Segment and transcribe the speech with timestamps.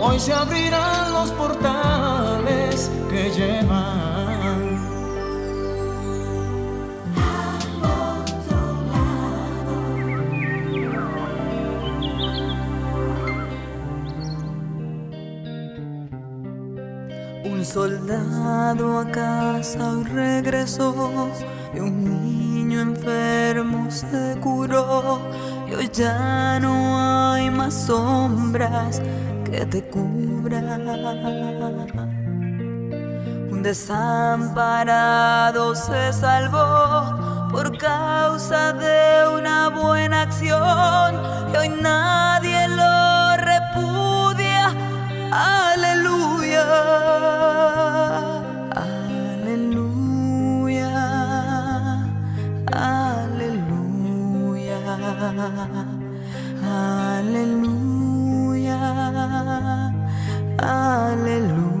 [0.00, 4.80] Hoy se abrirán los portales que llevan.
[17.44, 21.28] Un soldado a casa regresó
[21.74, 25.20] y un niño enfermo se curó
[25.80, 26.98] hoy ya no
[27.32, 29.00] hay más sombras
[29.50, 30.88] que te cubran.
[33.50, 34.14] Un desamparado
[35.74, 41.20] se salvó por causa de una buena acción
[41.52, 44.72] y hoy nadie lo repudia.
[45.32, 46.64] Aleluya.
[49.52, 50.10] Aleluya,
[60.60, 61.80] aleluya.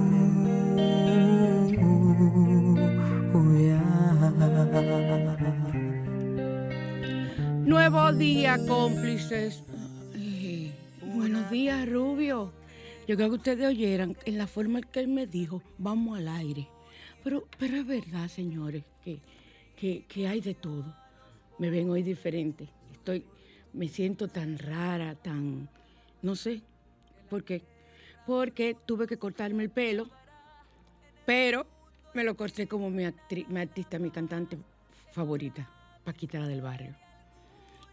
[7.64, 9.62] Nuevo día, cómplices.
[11.14, 12.52] buenos días, Rubio.
[13.06, 16.28] Yo creo que ustedes oyeran en la forma en que él me dijo, vamos al
[16.28, 16.68] aire.
[17.22, 19.20] Pero, pero es verdad, señores, que,
[19.76, 20.84] que, que hay de todo.
[21.58, 22.68] Me ven hoy diferente.
[22.92, 23.24] Estoy,
[23.72, 25.68] me siento tan rara, tan,
[26.22, 26.62] no sé,
[27.28, 27.62] ¿por qué?
[28.26, 30.08] Porque tuve que cortarme el pelo,
[31.26, 31.66] pero
[32.14, 34.58] me lo corté como mi, artista, mi cantante
[35.12, 35.68] favorita,
[36.04, 36.94] Paquita del Barrio.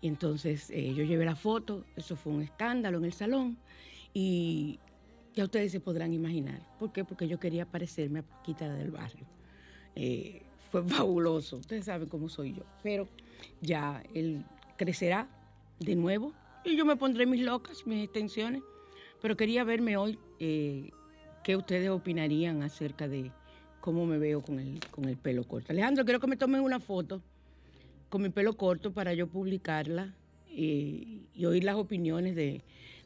[0.01, 3.57] Y entonces eh, yo llevé la foto, eso fue un escándalo en el salón
[4.13, 4.79] y
[5.35, 6.61] ya ustedes se podrán imaginar.
[6.79, 7.03] ¿Por qué?
[7.03, 9.25] Porque yo quería parecerme a Paquita del Barrio.
[9.95, 13.07] Eh, fue fabuloso, ustedes saben cómo soy yo, pero
[13.61, 14.45] ya él
[14.77, 15.27] crecerá
[15.79, 16.33] de nuevo
[16.63, 18.61] y yo me pondré mis locas, mis extensiones.
[19.21, 20.91] Pero quería verme hoy eh,
[21.43, 23.31] qué ustedes opinarían acerca de
[23.81, 25.71] cómo me veo con el, con el pelo corto.
[25.71, 27.21] Alejandro, quiero que me tomen una foto
[28.09, 30.13] con mi pelo corto para yo publicarla
[30.49, 32.61] eh, y oír las opiniones de,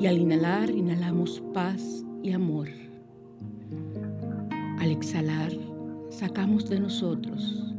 [0.00, 2.68] Y al inhalar, inhalamos paz y amor.
[4.80, 5.52] Al exhalar,
[6.10, 7.72] sacamos de nosotros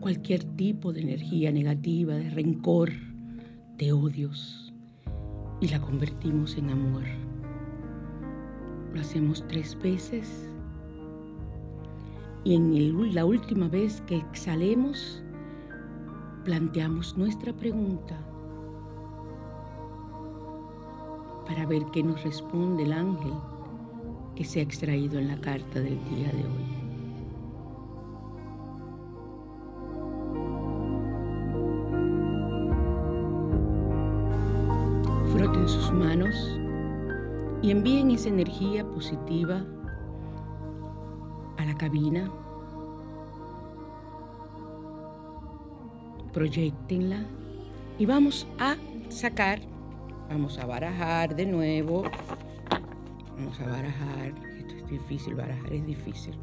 [0.00, 2.92] cualquier tipo de energía negativa, de rencor,
[3.78, 4.72] de odios,
[5.60, 7.04] y la convertimos en amor.
[8.92, 10.48] Lo hacemos tres veces
[12.44, 15.22] y en la última vez que exhalemos,
[16.44, 18.18] planteamos nuestra pregunta
[21.46, 23.34] para ver qué nos responde el ángel
[24.34, 26.77] que se ha extraído en la carta del día de hoy.
[35.68, 36.58] Sus manos
[37.60, 39.66] y envíen esa energía positiva
[41.58, 42.30] a la cabina.
[46.32, 47.22] Proyectenla
[47.98, 48.76] y vamos a
[49.10, 49.60] sacar,
[50.30, 52.04] vamos a barajar de nuevo.
[53.36, 54.32] Vamos a barajar.
[54.56, 56.34] Esto es difícil, barajar es difícil.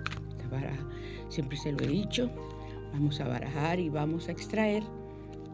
[1.30, 2.30] siempre se lo he dicho.
[2.94, 4.84] Vamos a barajar y vamos a extraer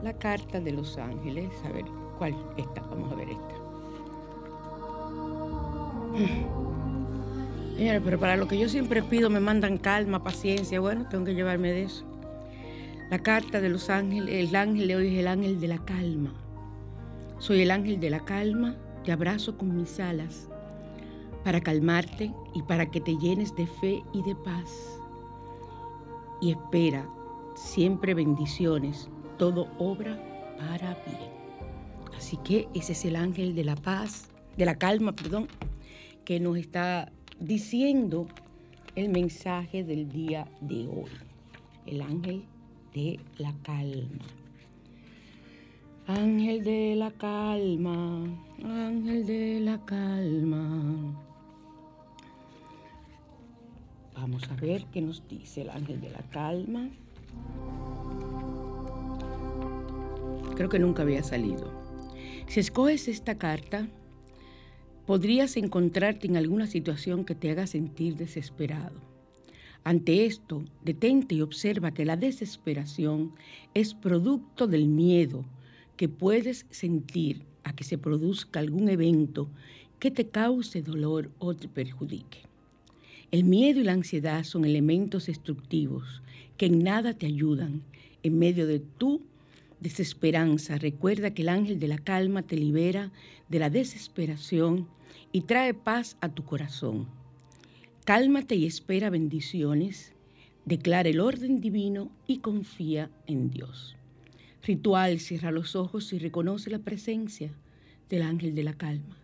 [0.03, 1.49] la carta de los ángeles.
[1.63, 1.85] A ver,
[2.17, 2.35] ¿cuál?
[2.57, 3.60] Esta, vamos a ver esta.
[7.75, 10.79] Señores, pero para lo que yo siempre pido me mandan calma, paciencia.
[10.79, 12.05] Bueno, tengo que llevarme de eso.
[13.09, 16.33] La carta de los ángeles, el ángel de hoy es el ángel de la calma.
[17.39, 20.47] Soy el ángel de la calma, te abrazo con mis alas
[21.43, 24.99] para calmarte y para que te llenes de fe y de paz.
[26.39, 27.07] Y espera
[27.55, 30.17] siempre bendiciones, todo obra
[30.57, 31.31] para bien.
[32.15, 35.47] Así que ese es el ángel de la paz, de la calma, perdón,
[36.25, 38.27] que nos está diciendo
[38.95, 41.11] el mensaje del día de hoy,
[41.85, 42.43] el ángel
[42.93, 44.25] de la calma.
[46.07, 48.25] Ángel de la calma,
[48.63, 51.15] ángel de la calma.
[54.15, 56.89] Vamos a ver qué nos dice el ángel de la calma.
[60.55, 61.71] Creo que nunca había salido.
[62.47, 63.87] Si escoges esta carta,
[65.11, 68.95] podrías encontrarte en alguna situación que te haga sentir desesperado.
[69.83, 73.33] Ante esto, detente y observa que la desesperación
[73.73, 75.43] es producto del miedo
[75.97, 79.49] que puedes sentir a que se produzca algún evento
[79.99, 82.43] que te cause dolor o te perjudique.
[83.31, 86.21] El miedo y la ansiedad son elementos destructivos
[86.55, 87.81] que en nada te ayudan.
[88.23, 89.19] En medio de tu
[89.81, 93.11] desesperanza, recuerda que el ángel de la calma te libera
[93.49, 94.87] de la desesperación
[95.31, 97.07] y trae paz a tu corazón.
[98.05, 100.13] Cálmate y espera bendiciones,
[100.65, 103.95] declara el orden divino y confía en Dios.
[104.63, 107.51] Ritual, cierra los ojos y reconoce la presencia
[108.09, 109.17] del ángel de la calma.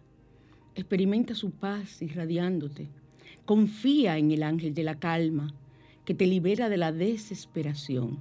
[0.75, 2.87] Experimenta su paz irradiándote.
[3.45, 5.53] Confía en el ángel de la calma
[6.05, 8.19] que te libera de la desesperación.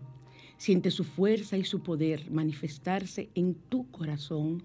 [0.56, 4.62] Siente su fuerza y su poder manifestarse en tu corazón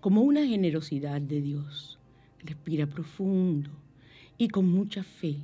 [0.00, 1.99] como una generosidad de Dios.
[2.44, 3.70] Respira profundo
[4.38, 5.36] y con mucha fe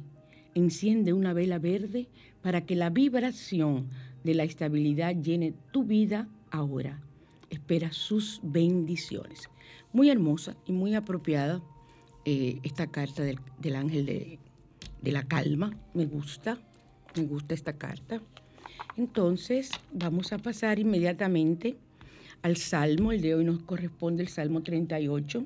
[0.54, 2.08] enciende una vela verde
[2.42, 3.88] para que la vibración
[4.24, 7.00] de la estabilidad llene tu vida ahora.
[7.50, 9.50] Espera sus bendiciones.
[9.92, 11.62] Muy hermosa y muy apropiada
[12.24, 14.38] eh, esta carta del, ángel de,
[15.02, 15.76] de la calma.
[15.92, 16.58] Me gusta,
[17.16, 18.22] me gusta esta carta.
[18.96, 21.76] Entonces vamos a pasar inmediatamente
[22.40, 23.12] al Salmo.
[23.12, 25.44] El de hoy nos corresponde el Salmo 38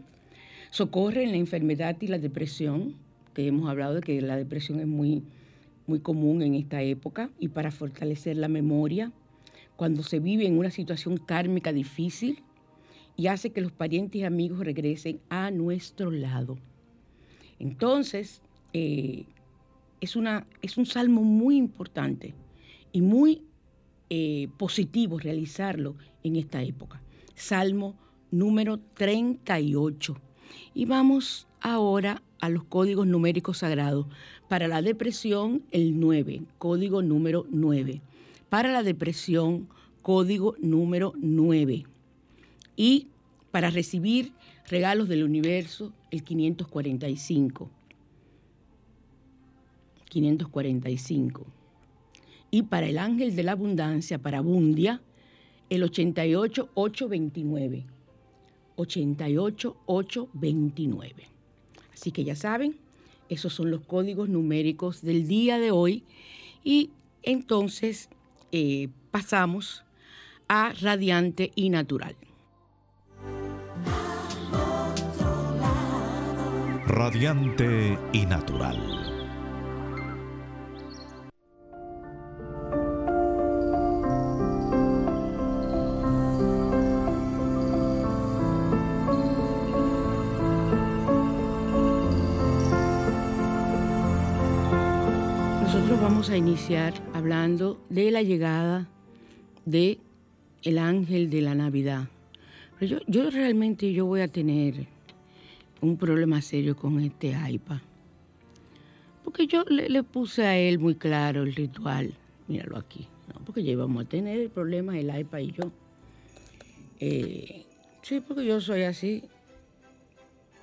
[0.70, 2.94] Socorre en la enfermedad y la depresión,
[3.34, 5.24] que hemos hablado de que la depresión es muy,
[5.88, 9.10] muy común en esta época, y para fortalecer la memoria,
[9.74, 12.44] cuando se vive en una situación kármica difícil
[13.16, 16.56] y hace que los parientes y amigos regresen a nuestro lado.
[17.58, 18.40] Entonces,
[18.72, 19.24] eh,
[20.00, 22.34] es, una, es un salmo muy importante
[22.92, 23.42] y muy
[24.08, 27.02] eh, positivo realizarlo en esta época.
[27.34, 27.96] Salmo
[28.30, 30.29] número 38.
[30.74, 34.06] Y vamos ahora a los códigos numéricos sagrados.
[34.48, 38.00] Para la depresión, el 9, código número 9.
[38.48, 39.68] Para la depresión,
[40.02, 41.84] código número 9.
[42.76, 43.06] Y
[43.50, 44.32] para recibir
[44.68, 47.70] regalos del universo, el 545.
[50.08, 51.46] 545.
[52.50, 55.00] Y para el ángel de la abundancia, para Bundia,
[55.68, 57.84] el 88829.
[58.80, 61.24] 88829.
[61.92, 62.76] Así que ya saben,
[63.28, 66.04] esos son los códigos numéricos del día de hoy
[66.64, 66.90] y
[67.22, 68.08] entonces
[68.52, 69.84] eh, pasamos
[70.48, 72.16] a radiante y natural.
[76.90, 78.99] radiante y natural.
[96.40, 98.88] Iniciar hablando de la llegada
[99.66, 99.98] de
[100.62, 102.08] el ángel de la Navidad.
[102.78, 104.86] Pero yo, yo realmente yo voy a tener
[105.82, 107.80] un problema serio con este iPad.
[109.22, 112.14] Porque yo le, puse a él muy claro el ritual.
[112.48, 113.06] Míralo aquí.
[113.44, 115.70] porque ya íbamos a tener el problema el iPad y yo.
[117.00, 117.66] Eh,
[118.00, 119.24] sí, porque yo soy así.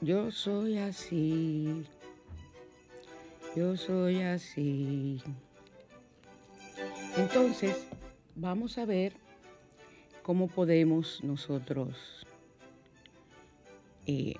[0.02, 1.84] Yo soy así.
[3.56, 5.22] Yo soy así.
[7.18, 7.88] Entonces,
[8.36, 9.14] vamos a ver
[10.22, 12.26] cómo podemos nosotros
[14.06, 14.36] eh,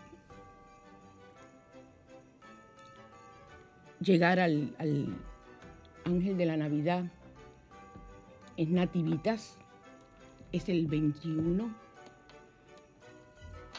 [4.00, 4.76] llegar al,
[6.06, 7.06] ángel de la Navidad.
[8.58, 9.58] Es Nativitas,
[10.52, 11.74] es el 21,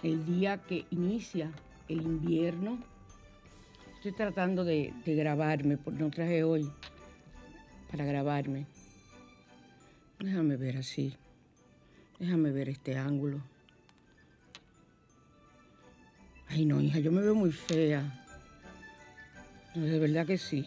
[0.02, 1.52] el día que inicia
[1.88, 2.78] el invierno.
[3.94, 6.68] Estoy tratando de, grabarme, porque no traje hoy
[7.90, 8.66] para grabarme.
[10.18, 11.14] Déjame ver así.
[12.18, 13.40] Déjame ver este ángulo.
[16.48, 18.24] Ay, no, hija, yo me veo muy fea.
[19.74, 20.66] De verdad que sí.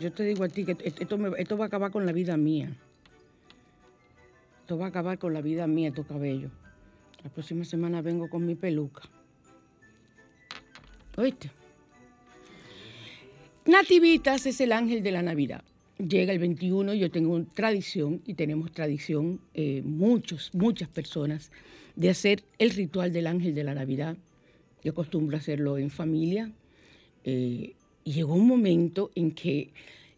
[0.00, 2.70] Yo, te digo a ti que esto, esto va a acabar con la vida mía.
[4.60, 6.50] Esto va a acabar con la vida mía, tu cabello.
[7.24, 9.02] La próxima semana vengo con mi peluca.
[11.16, 11.50] ¿Oíste?
[13.66, 15.62] Nativitas es el ángel de la Navidad.
[16.08, 21.50] Llega el 21, yo tengo tradición y tenemos tradición, eh, muchos, muchas personas,
[21.94, 24.16] de hacer el ritual del ángel de la Navidad.
[24.82, 26.52] Yo acostumbro hacerlo en familia.
[27.24, 29.72] Eh, y llegó un momento en que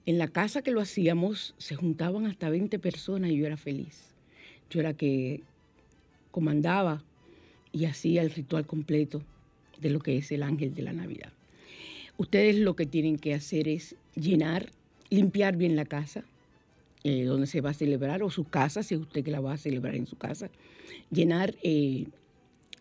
[0.07, 4.15] en la casa que lo hacíamos se juntaban hasta 20 personas y yo era feliz.
[4.71, 5.43] Yo era que
[6.31, 7.03] comandaba
[7.73, 9.23] y hacía el ritual completo
[9.81, 11.33] de lo que es el ángel de la Navidad.
[12.19, 14.71] Ustedes lo que tienen que hacer es llenar,
[15.15, 16.25] limpiar bien la casa
[17.05, 19.55] eh, donde se va a celebrar, o su casa, si es usted que la va
[19.55, 20.51] a celebrar en su casa,
[21.11, 22.07] llenar eh,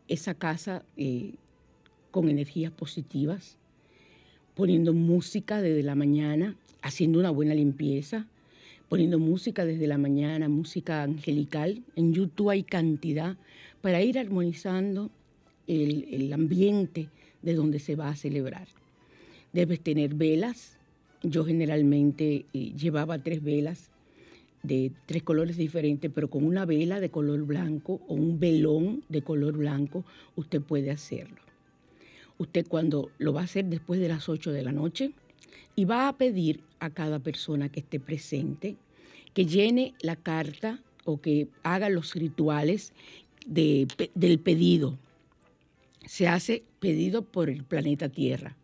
[0.07, 1.33] esa casa eh,
[2.11, 3.57] con energías positivas,
[4.53, 8.27] poniendo música desde la mañana, haciendo una buena limpieza,
[8.89, 11.81] poniendo música desde la mañana, música angelical.
[11.95, 13.38] En YouTube hay cantidad
[13.81, 15.09] para ir armonizando
[15.65, 17.07] el, ambiente
[17.41, 18.67] de donde se va a celebrar.
[19.53, 20.77] Debes tener velas.
[21.23, 23.91] Yo generalmente eh, llevaba tres velas
[24.63, 29.21] de tres colores diferentes, pero con una vela de color blanco o un velón de
[29.21, 31.41] color blanco usted puede hacerlo
[32.41, 35.11] usted cuando lo va a hacer después de las 8 de la noche
[35.75, 38.77] y va a pedir a cada persona que esté presente
[39.33, 42.93] que llene la carta o que haga los rituales
[43.45, 44.97] del pedido.
[46.05, 48.57] Se hace pedido por el planeta Tierra.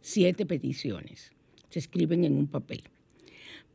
[0.00, 1.33] Siete peticiones.
[1.74, 2.84] Se escriben en un papel.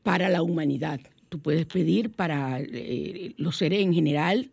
[0.03, 1.01] Para la humanidad.
[1.27, 4.51] Tú puedes pedir para eh, los seres en general,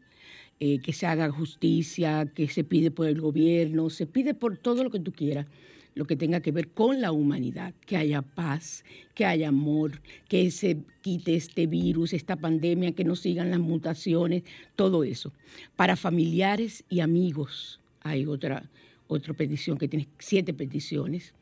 [0.59, 4.83] eh, que se haga justicia, que se pide por el gobierno, se pide por todo
[4.83, 5.47] lo que tú quieras,
[5.95, 8.85] lo que tenga que ver con la humanidad, que haya paz,
[9.15, 14.43] que haya amor, que se quite este virus, esta pandemia, que no sigan las mutaciones,
[14.75, 15.33] todo eso.
[15.77, 18.69] Para familiares y amigos hay otra,
[19.07, 21.33] otra petición que tiene siete peticiones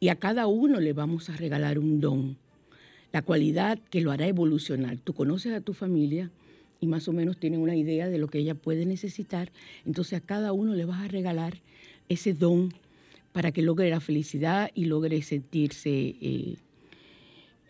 [0.00, 2.36] y a cada uno le vamos a regalar un don,
[3.12, 4.98] la cualidad que lo hará evolucionar.
[4.98, 6.30] Tú conoces a tu familia,
[6.80, 9.52] y más o menos tienen una idea de lo que ella puede necesitar,
[9.86, 11.58] entonces a cada uno le vas a regalar
[12.08, 12.72] ese don
[13.32, 16.56] para que logre la felicidad y logre sentirse eh,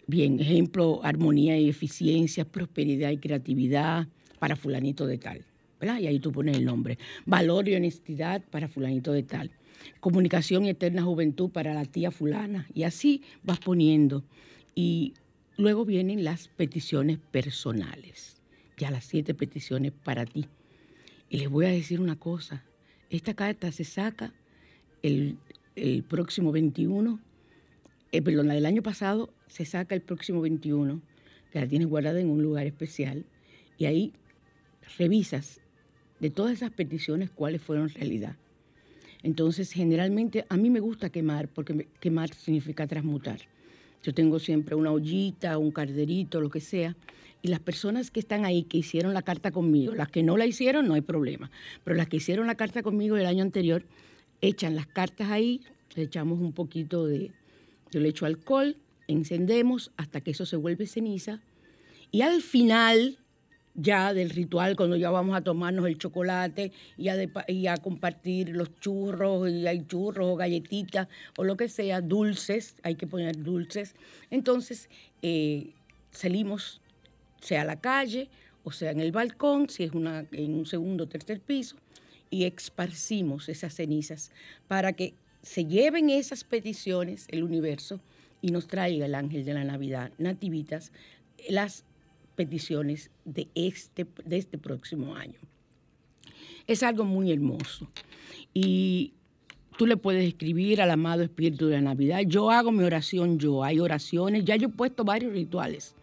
[0.06, 0.40] bien.
[0.40, 5.44] Ejemplo, armonía y eficiencia, prosperidad y creatividad para fulanito de tal.
[5.80, 6.00] ¿verdad?
[6.00, 6.98] Y ahí tú pones el nombre.
[7.26, 9.50] Valor y honestidad para fulanito de tal.
[10.00, 12.66] Comunicación y eterna juventud para la tía fulana.
[12.74, 14.24] Y así vas poniendo.
[14.74, 15.14] Y
[15.56, 18.34] luego vienen las peticiones personales
[18.76, 20.46] ya las siete peticiones para ti.
[21.28, 22.64] Y les voy a decir una cosa,
[23.10, 24.32] esta carta se saca
[25.02, 25.38] el,
[26.08, 27.20] próximo 21,
[28.12, 31.00] eh, perdón, la del año pasado se saca el próximo 21,
[31.52, 33.24] que la tienes guardada en un lugar especial,
[33.78, 34.12] y ahí
[34.98, 35.60] revisas
[36.20, 38.36] de todas esas peticiones cuáles fueron realidad.
[39.24, 43.40] Entonces, generalmente a mí me gusta quemar, porque quemar significa transmutar.
[44.04, 46.94] Yo tengo siempre una ollita, un carderito, lo que sea,
[47.42, 50.46] y las personas que están ahí, que hicieron la carta conmigo, las que no la
[50.46, 51.50] hicieron, no hay problema,
[51.82, 53.84] pero las que hicieron la carta conmigo el año anterior,
[54.40, 55.62] echan las cartas ahí
[55.94, 57.32] le echamos un poquito de,
[57.90, 58.76] yo le echo alcohol,
[59.08, 61.40] encendemos hasta que eso se vuelve ceniza
[62.10, 63.18] y al final
[63.74, 67.08] ya del ritual, cuando ya vamos a tomarnos el chocolate y
[67.66, 72.94] a, compartir los churros, y hay churros o galletitas o lo que sea, dulces, hay
[72.94, 73.94] que poner dulces.
[74.30, 74.88] Entonces
[75.22, 75.72] eh,
[76.10, 76.80] salimos,
[77.40, 78.30] sea a la calle
[78.64, 81.76] o sea en el balcón, si es una, en un segundo o tercer piso,
[82.30, 84.32] y esparcimos esas cenizas
[84.66, 88.00] para que se lleven esas peticiones, el universo,
[88.40, 90.90] y nos traiga el ángel de la Navidad, nativitas,
[91.48, 91.84] las
[92.34, 95.38] peticiones de este, de este próximo año.
[96.66, 97.88] Es algo muy hermoso.
[98.52, 99.12] Y
[99.76, 102.20] tú le puedes escribir al amado Espíritu de la Navidad.
[102.26, 105.94] Yo hago mi oración yo, hay oraciones, ya yo he puesto varios rituales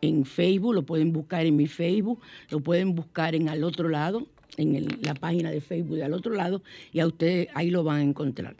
[0.00, 4.26] en Facebook, lo pueden buscar en mi Facebook, lo pueden buscar en al otro lado,
[4.56, 7.98] en la página de Facebook de al otro lado, y a ustedes ahí lo van
[7.98, 8.56] a encontrar.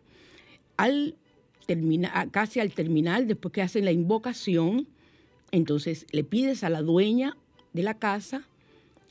[0.77, 1.15] Al
[1.67, 4.87] terminar, casi al terminar, después que hacen la invocación,
[5.51, 7.37] entonces le pides a la dueña
[7.73, 8.47] de la casa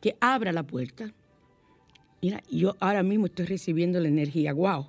[0.02, 1.14] que abra la puerta.
[2.22, 4.88] Mira, yo ahora mismo estoy recibiendo la energía, wow.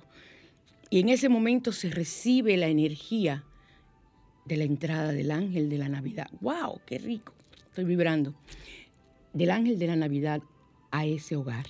[0.89, 3.43] Y en ese momento se recibe la energía
[4.45, 6.27] de la entrada del ángel de la Navidad.
[6.41, 6.81] ¡Wow!
[6.85, 7.33] ¡Qué rico!
[7.67, 8.33] Estoy vibrando.
[9.33, 10.41] Del ángel de la Navidad
[10.89, 11.67] a ese hogar.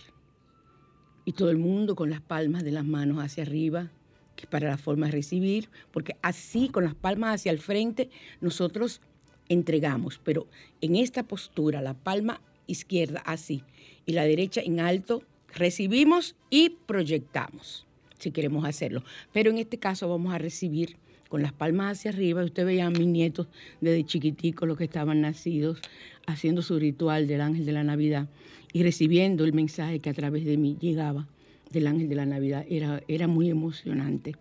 [1.26, 3.92] Y todo el mundo con las palmas de las manos hacia arriba,
[4.38, 8.10] que es para la forma de recibir, porque así, con las palmas hacia el frente,
[8.40, 9.02] nosotros
[9.50, 10.48] entregamos, pero
[10.82, 13.63] en esta postura, la palma izquierda así
[14.06, 17.86] y la derecha en alto, recibimos y proyectamos,
[18.20, 19.03] si queremos hacerlo.
[19.34, 20.95] Pero en este caso vamos a recibir
[21.28, 22.43] con las palmas hacia arriba.
[22.43, 23.47] Usted veía a mis nietos
[23.82, 25.80] desde chiquiticos, los que estaban nacidos,
[26.26, 28.28] haciendo su ritual del ángel de la Navidad
[28.74, 31.28] y recibiendo el mensaje que a través de mí llegaba
[31.71, 32.65] del ángel de la Navidad.
[32.69, 34.36] Era, era muy emocionante,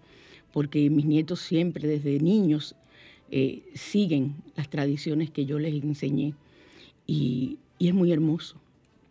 [0.52, 2.74] porque mis nietos siempre, desde niños,
[3.30, 6.34] eh, siguen las tradiciones que yo les enseñé
[7.06, 8.56] y, es muy hermoso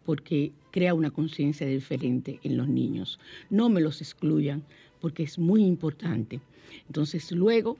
[0.06, 3.17] porque crea una conciencia diferente en los niños.
[3.49, 4.63] No me los excluyan
[4.99, 6.41] porque es muy importante.
[6.88, 7.77] Entonces luego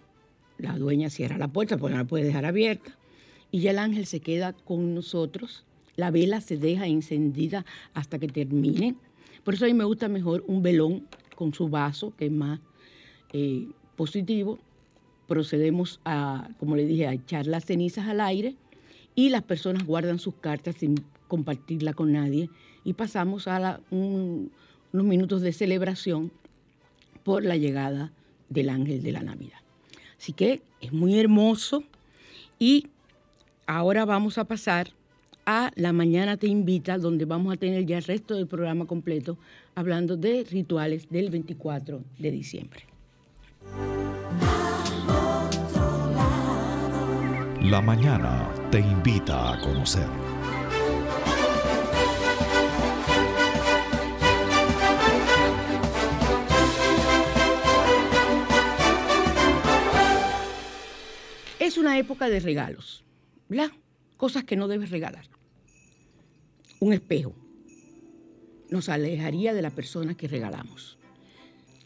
[0.58, 2.97] la dueña cierra la puerta porque no la puede dejar abierta
[3.52, 5.65] y ya el ángel se queda con nosotros.
[5.97, 8.95] La vela se deja encendida hasta que termine.
[9.43, 12.60] Por eso a mí me gusta mejor un velón con su vaso, que es más
[13.34, 14.60] eh, positivo,
[15.28, 18.56] procedemos a, como le dije, a echar las cenizas al aire
[19.16, 22.50] y las personas guardan sus cartas sin compartirla con nadie
[22.84, 24.50] y pasamos a unos
[24.94, 26.32] minutos de celebración
[27.24, 28.13] por la llegada
[28.50, 29.60] del ángel de la Navidad.
[30.18, 31.84] Así que es muy hermoso
[32.58, 32.88] y
[33.66, 34.92] ahora vamos a pasar
[35.46, 39.38] a La Mañana Te Invita, donde vamos a tener ya el resto del programa completo
[39.76, 42.84] hablando de rituales del 24 de diciembre.
[47.62, 50.08] La mañana te invita a conocer.
[61.60, 63.04] Es una época de regalos,
[63.50, 63.72] ¿verdad?
[64.17, 65.26] Cosas que no debes regalar.
[66.80, 67.34] Un espejo
[68.70, 71.00] nos alejaría de la persona que regalamos.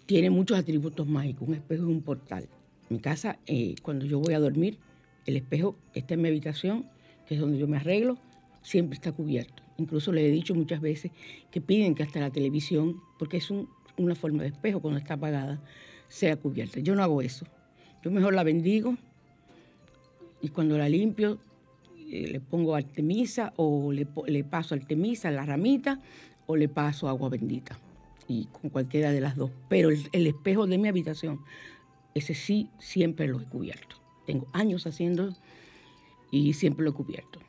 [0.06, 1.48] Tiene muchos atributos mágicos.
[1.48, 2.50] Un espejo es un portal.
[2.90, 4.78] Mi casa, eh, cuando yo voy a dormir,
[5.26, 6.86] el espejo está en mi habitación,
[7.26, 8.18] que es donde yo me arreglo,
[8.62, 9.64] siempre está cubierto.
[9.78, 11.12] Incluso le he dicho muchas veces
[11.50, 13.50] que piden que hasta la televisión, porque es
[13.98, 15.62] una forma de espejo cuando está apagada,
[16.08, 16.80] sea cubierta.
[16.80, 17.46] Yo no hago eso.
[18.04, 18.98] Yo mejor la bendigo
[20.42, 21.40] y cuando la limpio
[22.12, 24.06] eh, le pongo artemisa o le,
[24.44, 26.00] paso artemisa la ramita
[26.48, 27.78] o le paso agua bendita.
[28.28, 29.52] Y con cualquiera de las dos.
[29.70, 31.42] Pero el espejo de mi habitación,
[32.14, 34.01] ese sí siempre lo he cubierto.
[34.26, 35.34] Tengo años haciendo
[36.32, 37.40] y siempre lo he cubierto.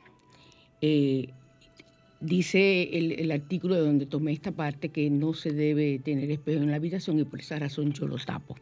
[0.81, 1.29] Eh,
[2.19, 6.71] dice el, artículo de donde tomé esta parte que no se debe tener espejo en
[6.71, 8.55] la habitación y por esa razón yo lo tapo.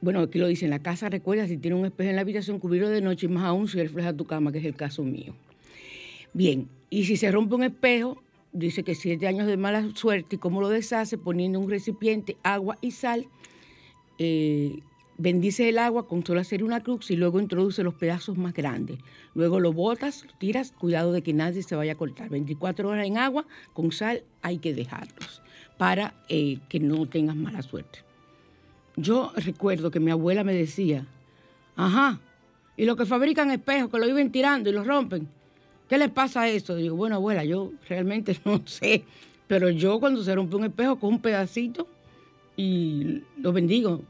[0.00, 2.58] bueno, aquí lo dice, en la casa recuerda si tiene un espejo en la habitación,
[2.58, 5.34] cubrirlo de noche y más aún si refleja tu cama, que es el caso mío.
[6.32, 10.38] Bien, y si se rompe un espejo, dice que siete años de mala suerte y
[10.38, 13.26] cómo lo deshace poniendo un recipiente, agua y sal.
[14.18, 14.78] Eh,
[15.16, 18.98] Bendice el agua con solo hacer una cruz y luego introduce los pedazos más grandes.
[19.34, 22.30] Luego lo botas, lo tiras, cuidado de que nadie se vaya a cortar.
[22.30, 25.40] 24 horas en agua, con sal hay que dejarlos
[25.78, 28.00] para eh, que no tengas mala suerte.
[28.96, 31.06] Yo recuerdo que mi abuela me decía,
[31.76, 32.20] ajá,
[32.76, 35.28] y los que fabrican espejos, que lo iban tirando y los rompen,
[35.88, 36.74] ¿qué les pasa a eso?
[36.74, 39.04] Digo, bueno, abuela, yo realmente no sé,
[39.46, 41.86] pero yo cuando se rompe un espejo con un pedacito
[42.56, 44.02] y lo bendigo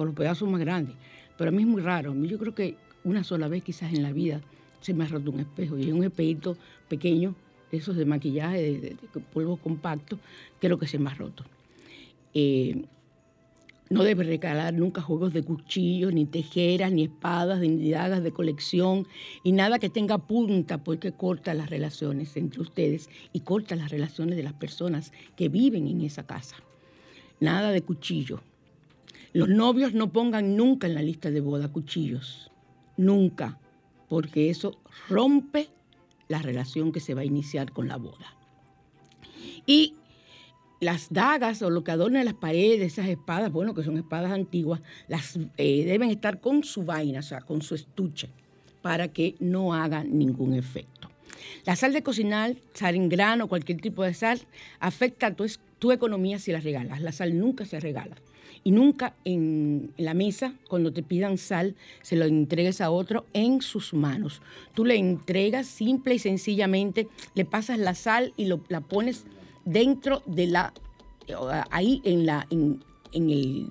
[0.00, 0.96] por los pedazos más grandes.
[1.36, 2.14] Pero a mí es muy raro.
[2.24, 4.40] Yo creo que una sola vez quizás en la vida
[4.80, 5.76] se me ha roto un espejo.
[5.76, 6.56] Y es un espejito
[6.88, 7.34] pequeño,
[7.70, 8.96] esos de maquillaje, de,
[9.34, 10.18] polvo compacto,
[10.58, 11.44] que es lo que se me ha roto.
[12.32, 12.82] Eh,
[13.90, 19.06] no debe regalar nunca juegos de cuchillos, ni tijeras, ni espadas, ni dagas de colección,
[19.44, 24.36] y nada que tenga punta, porque corta las relaciones entre ustedes y corta las relaciones
[24.36, 26.56] de las personas que viven en esa casa.
[27.38, 28.40] Nada de cuchillo.
[29.32, 32.50] Los novios no pongan nunca en la lista de boda cuchillos,
[32.96, 33.58] nunca,
[34.08, 35.68] porque eso rompe
[36.28, 38.36] la relación que se va a iniciar con la boda.
[39.66, 39.94] Y
[40.80, 44.80] las dagas o lo que adorna las paredes, esas espadas, bueno, que son espadas antiguas,
[45.06, 48.30] las eh, deben estar con su vaina, o sea, con su estuche,
[48.82, 51.08] para que no haga ningún efecto.
[51.64, 54.40] La sal de cocinar, sal en grano, cualquier tipo de sal,
[54.80, 55.46] afecta a tu,
[55.78, 57.00] tu economía si la regalas.
[57.00, 58.16] La sal nunca se regala.
[58.62, 63.62] Y nunca en la mesa, cuando te pidan sal, se lo entregues a otro en
[63.62, 64.42] sus manos.
[64.74, 69.24] Tú le entregas simple y sencillamente, le pasas la sal y la pones
[69.64, 70.74] dentro de la,
[71.70, 73.68] ahí en, la, en, el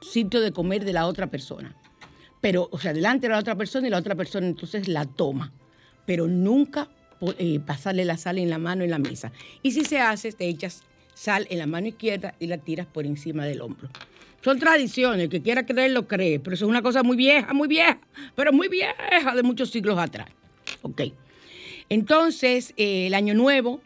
[0.00, 1.76] sitio de comer de la otra persona.
[2.40, 5.52] Pero, o sea, delante de la otra persona y la otra persona entonces la toma.
[6.06, 6.88] Pero nunca
[7.38, 9.32] eh, pasarle la sal en la mano en la mesa.
[9.62, 10.82] Y si se hace, te echas
[11.14, 13.88] sal en la mano izquierda y la tiras por encima del hombro.
[14.44, 17.98] Son tradiciones, que quiera creerlo cree, pero eso es una cosa muy vieja, muy vieja,
[18.34, 20.28] pero muy vieja de muchos siglos atrás.
[20.82, 21.02] Ok.
[21.88, 23.80] Entonces, eh, el año nuevo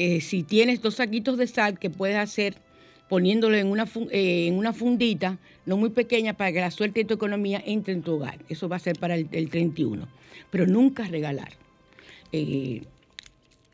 [0.00, 2.54] eh, si tienes dos saquitos de sal que puedes hacer
[3.08, 7.04] poniéndolo en una, eh, en una fundita, no muy pequeña, para que la suerte de
[7.04, 8.38] tu economía entre en tu hogar.
[8.48, 10.06] Eso va a ser para el, 31.
[10.50, 11.52] Pero nunca regalar.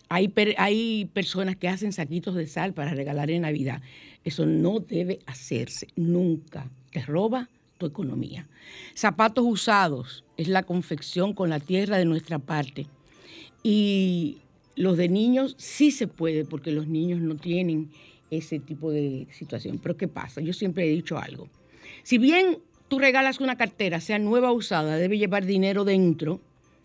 [0.08, 3.82] Hay, personas que hacen saquitos de sal para regalar en Navidad.
[4.24, 6.70] Eso no debe hacerse nunca.
[6.92, 8.46] Te roba tu economía.
[8.94, 12.86] Zapatos usados es la confección con la tierra de nuestra parte.
[13.62, 14.38] Y
[14.76, 17.90] los de niños sí se puede porque los niños no tienen
[18.30, 19.78] ese tipo de situación.
[19.82, 20.40] Pero ¿qué pasa?
[20.40, 21.48] Yo siempre he dicho algo.
[22.02, 26.40] Si bien tú regalas una cartera, sea nueva o usada, debe llevar dinero dentro,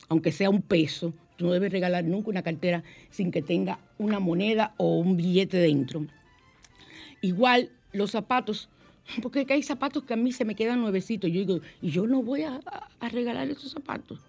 [0.07, 1.13] aunque sea un peso.
[1.39, 5.55] Tú no debes regalar nunca una cartera sin que tenga una moneda o un billete
[5.55, 6.05] dentro.
[7.21, 8.67] Igual los zapatos,
[9.21, 11.31] porque hay zapatos que a mí se me quedan nuevecitos.
[11.31, 12.59] Yo digo, y yo no voy a,
[12.99, 14.19] regalar esos zapatos.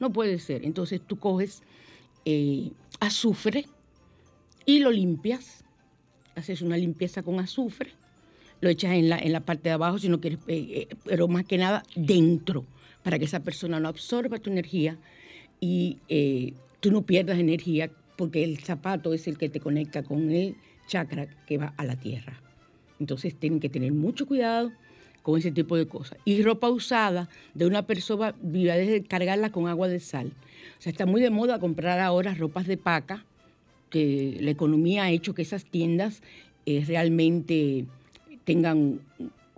[0.00, 0.64] No puede ser.
[0.64, 1.62] Entonces tú coges
[2.24, 3.66] eh, azufre
[4.64, 5.62] y lo limpias.
[6.34, 7.92] Haces una limpieza con azufre,
[8.60, 11.28] lo echas en la, en la parte de abajo si no quieres, eh, eh, pero
[11.28, 12.64] más que nada dentro,
[13.04, 14.98] para que esa persona no absorba tu energía
[15.60, 20.30] y eh, tú no pierdas energía, porque el zapato es el que te conecta con
[20.30, 22.40] el chakra que va a la tierra.
[22.98, 24.72] Entonces tienen que tener mucho cuidado
[25.22, 26.18] con ese tipo de cosas.
[26.24, 30.32] Y ropa usada de una persona, de cargarla con agua de sal.
[30.78, 33.24] O sea, está muy de moda comprar ahora ropas de paca,
[33.90, 36.22] que la economía ha hecho que esas tiendas
[36.64, 37.84] eh, realmente
[38.44, 39.00] tengan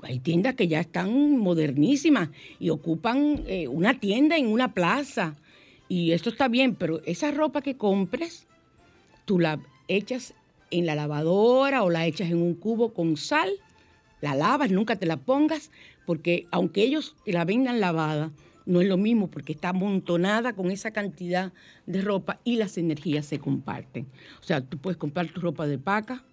[0.03, 2.31] hay tiendas que ya están modernísimas
[2.61, 5.37] y ocupan eh, una tienda en una plaza.
[5.89, 8.47] Y esto está bien, pero esa ropa que compres,
[9.25, 10.35] tú la echas
[10.71, 13.51] en la lavadora o la echas en un cubo con sal
[14.21, 15.71] la lavas, nunca te la pongas,
[16.07, 18.33] porque aunque ellos la vengan lavada,
[18.67, 21.53] no es lo mismo porque está amontonada con esa cantidad
[21.87, 24.07] de ropa y las energías se comparten.
[24.41, 26.25] O sea, tú puedes comprar tu ropa de paca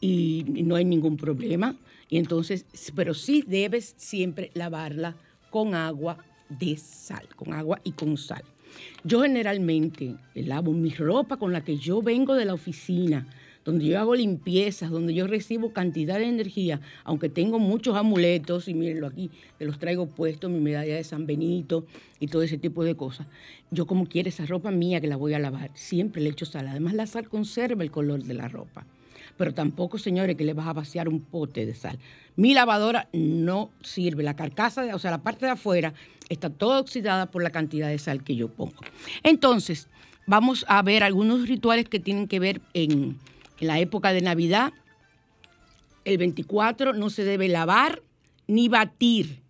[0.00, 1.76] y no hay ningún problema.
[2.08, 5.16] Y entonces, pero sí debes siempre lavarla
[5.50, 6.18] con agua
[6.48, 8.44] de sal, con agua y con sal.
[9.04, 13.26] Yo generalmente lavo mi ropa con la que yo vengo de la oficina,
[13.64, 18.74] donde yo hago limpiezas, donde yo recibo cantidad de energía, aunque tengo muchos amuletos, y
[18.74, 21.86] mírenlo aquí, que los traigo puestos, mi medalla de San Benito
[22.18, 23.26] y todo ese tipo de cosas.
[23.70, 26.68] Yo como quiero esa ropa mía que la voy a lavar, siempre le echo sal.
[26.68, 28.86] Además la sal conserva el color de la ropa.
[29.36, 31.98] Pero tampoco, señores, que le vas a vaciar un pote de sal.
[32.36, 34.22] Mi lavadora no sirve.
[34.22, 35.94] La carcasa, o sea, la parte de afuera
[36.30, 38.80] está toda oxidada por la cantidad de sal que yo pongo.
[39.22, 39.88] Entonces,
[40.26, 43.18] vamos a ver algunos rituales que tienen que ver en
[43.58, 44.72] la época de Navidad,
[46.04, 48.02] el 24 no se debe lavar
[48.46, 49.42] ni batir.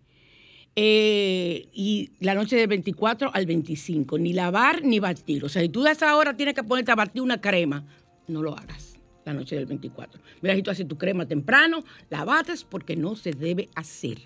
[0.75, 5.43] Eh, y la noche del 24 al 25, ni lavar ni batir.
[5.43, 7.85] O sea, si tú a esa hora tienes que ponerte a batir una crema,
[8.27, 10.21] no lo hagas la noche del 24.
[10.41, 14.19] Mira, si tú haces tu crema temprano, la bates porque no se debe hacer.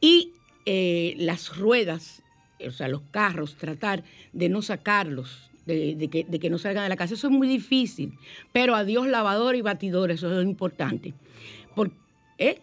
[0.00, 0.32] Y
[0.66, 2.22] eh, las ruedas,
[2.64, 7.14] o sea, los carros, tratar de no sacarlos de, que, no salgan de la casa.
[7.14, 8.12] Eso es muy difícil,
[8.52, 11.14] pero adiós lavador y batidor, eso es lo importante.
[11.74, 11.90] Por,
[12.38, 12.60] ¿eh?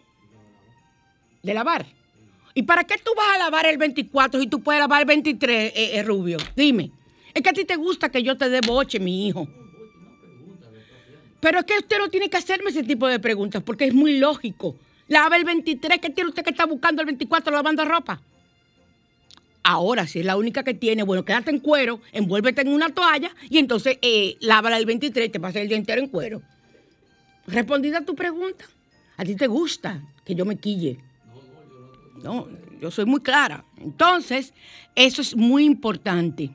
[1.42, 1.86] de lavar.
[2.54, 5.72] ¿Y para qué tú vas a lavar el 24 si tú puedes lavar el 23,
[5.74, 6.38] eh, eh, Rubio?
[6.56, 6.90] Dime.
[7.34, 9.48] Es que a ti te gusta que yo te dé boche, mi hijo.
[11.40, 14.18] Pero es que usted no tiene que hacerme ese tipo de preguntas porque es muy
[14.18, 14.76] lógico.
[15.08, 18.20] Lava el 23, ¿qué tiene usted que está buscando el 24 lavando ropa?
[19.62, 23.30] Ahora, si es la única que tiene, bueno, quédate en cuero, envuélvete en una toalla
[23.48, 26.42] y entonces eh, lávala el 23 y te pasas el día entero en cuero.
[27.46, 28.66] Respondida a tu pregunta.
[29.16, 30.98] ¿A ti te gusta que yo me quille?
[32.22, 32.48] No,
[32.80, 33.64] yo soy muy clara.
[33.78, 34.52] Entonces,
[34.94, 36.50] eso es muy importante.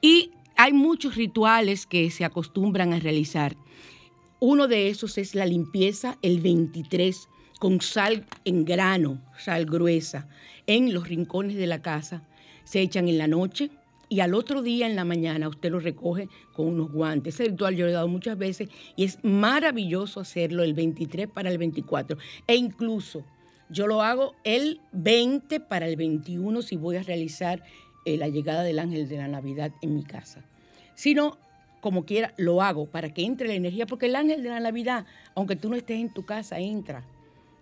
[0.00, 3.56] Y hay muchos rituales que se acostumbran a realizar.
[4.38, 10.28] Uno de esos es la limpieza el 23 con sal en grano, sal gruesa,
[10.66, 12.22] en los rincones de la casa.
[12.64, 13.70] Se echan en la noche
[14.08, 17.34] y al otro día en la mañana usted lo recoge con unos guantes.
[17.34, 21.50] Ese ritual yo lo he dado muchas veces y es maravilloso hacerlo el 23 para
[21.50, 22.18] el 24.
[22.46, 23.24] E incluso
[23.68, 27.62] yo lo hago el 20 para el 21 si voy a realizar
[28.04, 30.44] eh, la llegada del ángel de la Navidad en mi casa.
[30.94, 31.36] Si no,
[31.80, 35.06] como quiera, lo hago para que entre la energía, porque el ángel de la Navidad,
[35.34, 37.04] aunque tú no estés en tu casa, entra.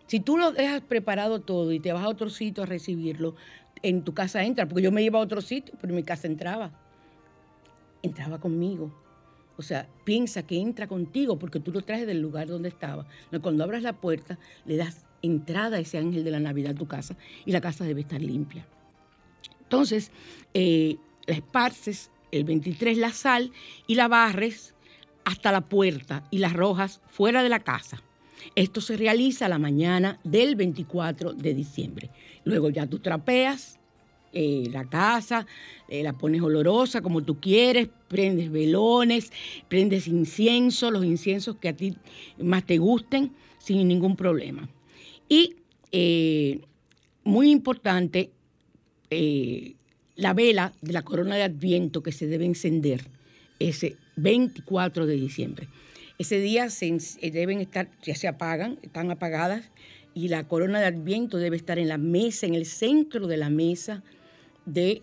[0.06, 3.34] Si tú lo dejas preparado todo y te vas a otro sitio a recibirlo,
[3.82, 6.26] en tu casa entra, porque yo me iba a otro sitio, pero en mi casa
[6.26, 6.72] entraba.
[8.02, 8.92] Entraba conmigo.
[9.56, 13.06] O sea, piensa que entra contigo porque tú lo traes del lugar donde estaba.
[13.40, 16.86] Cuando abras la puerta, le das entrada a ese ángel de la Navidad a tu
[16.86, 18.66] casa y la casa debe estar limpia.
[19.62, 20.10] Entonces,
[20.52, 23.52] eh, la esparces el 23 la sal
[23.86, 24.74] y la barres
[25.24, 28.02] hasta la puerta y las rojas fuera de la casa.
[28.54, 32.10] Esto se realiza la mañana del 24 de diciembre.
[32.44, 33.78] Luego ya tú trapeas
[34.36, 35.46] eh, la casa,
[35.88, 39.30] eh, la pones olorosa como tú quieres, prendes velones,
[39.68, 41.94] prendes incienso, los inciensos que a ti
[42.42, 44.68] más te gusten, sin ningún problema.
[45.28, 45.54] Y
[45.92, 46.62] eh,
[47.22, 48.30] muy importante,
[50.16, 53.04] la vela de la corona de Adviento que se debe encender
[53.60, 55.68] ese 24 de diciembre.
[56.18, 59.70] Ese día se, eh, deben estar, ya se apagan, están apagadas,
[60.14, 63.50] y la corona de Adviento debe estar en la mesa, en el centro de la
[63.50, 64.04] mesa
[64.64, 65.02] de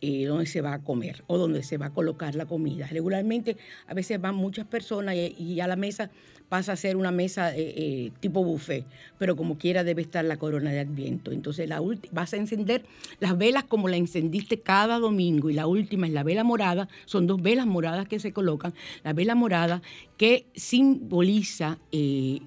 [0.00, 2.86] eh, donde se va a comer o donde se va a colocar la comida.
[2.86, 6.10] Regularmente a veces van muchas personas y, a la mesa
[6.52, 8.84] pasa a ser una mesa eh, tipo buffet,
[9.16, 11.32] pero como quiera debe estar la corona de Adviento.
[11.32, 12.84] Entonces la vas a encender
[13.20, 17.26] las velas como la encendiste cada domingo y la última es la vela morada, son
[17.26, 19.80] dos velas moradas que se colocan, la vela morada
[20.18, 22.40] que simboliza eh,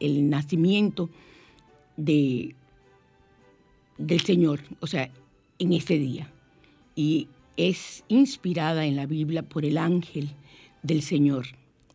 [0.00, 1.08] el nacimiento
[1.96, 2.56] de,
[3.96, 5.08] del Señor, o sea,
[5.60, 6.32] en ese día.
[6.96, 10.30] Y es inspirada en la Biblia por el ángel
[10.82, 11.46] del Señor.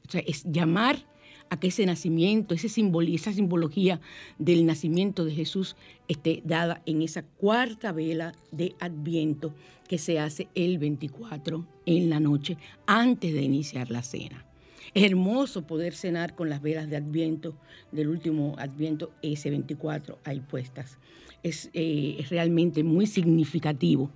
[0.08, 1.04] O sea, es llamar
[1.50, 4.00] a que ese nacimiento, ese esa simbología
[4.38, 5.76] del nacimiento de Jesús
[6.08, 9.54] esté dada en esa cuarta vela de Adviento
[9.88, 14.46] que se hace el 24 en la noche antes de iniciar la cena.
[14.94, 17.56] Es hermoso poder cenar con las velas de Adviento,
[17.92, 20.98] del último Adviento, ese 24 ahí puestas.
[21.44, 24.10] Es, eh, es realmente muy significativo.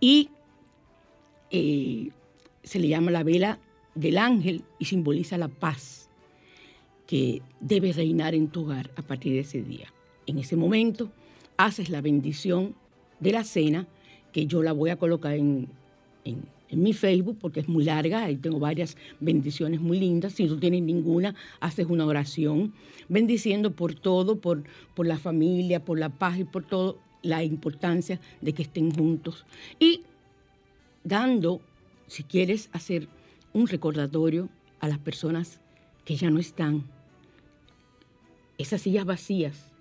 [0.00, 0.30] Y
[1.50, 2.10] eh,
[2.62, 3.58] se le llama la vela
[3.94, 6.03] del ángel y simboliza la paz
[7.06, 9.92] que debe reinar en tu hogar a partir de ese día.
[10.26, 11.10] En ese momento
[11.56, 12.74] haces la bendición
[13.20, 13.86] de la cena,
[14.32, 15.68] que yo la voy a colocar en,
[16.70, 20.32] mi Facebook porque es muy larga, ahí tengo varias bendiciones muy lindas.
[20.32, 22.72] Si no tienes ninguna, haces una oración
[23.08, 24.64] bendiciendo por todo, por,
[24.94, 29.46] por la familia, por la paz y por todo, la importancia de que estén juntos.
[29.78, 30.02] Y
[31.04, 31.60] dando,
[32.08, 33.08] si quieres hacer
[33.52, 34.48] un recordatorio
[34.80, 35.60] a las personas
[36.04, 36.84] que ya no están,
[38.58, 39.72] esas sillas vacías,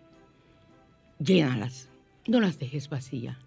[1.19, 1.89] llénalas,
[2.27, 3.37] no las dejes vacías,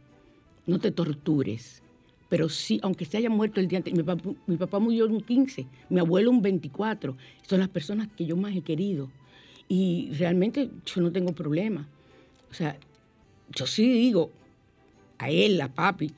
[0.67, 1.83] no te tortures.
[2.29, 5.21] Pero sí, aunque se haya muerto el día antes, mi papá, mi papá murió un
[5.21, 9.11] 15, mi abuelo un 24, son las personas que yo más he querido.
[9.69, 11.87] Y realmente yo no tengo problema.
[12.51, 12.79] O sea,
[13.51, 14.33] yo sí digo
[15.19, 16.13] a él, a papi,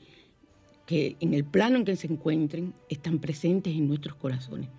[0.87, 4.69] que en el plano en que se encuentren están presentes en nuestros corazones.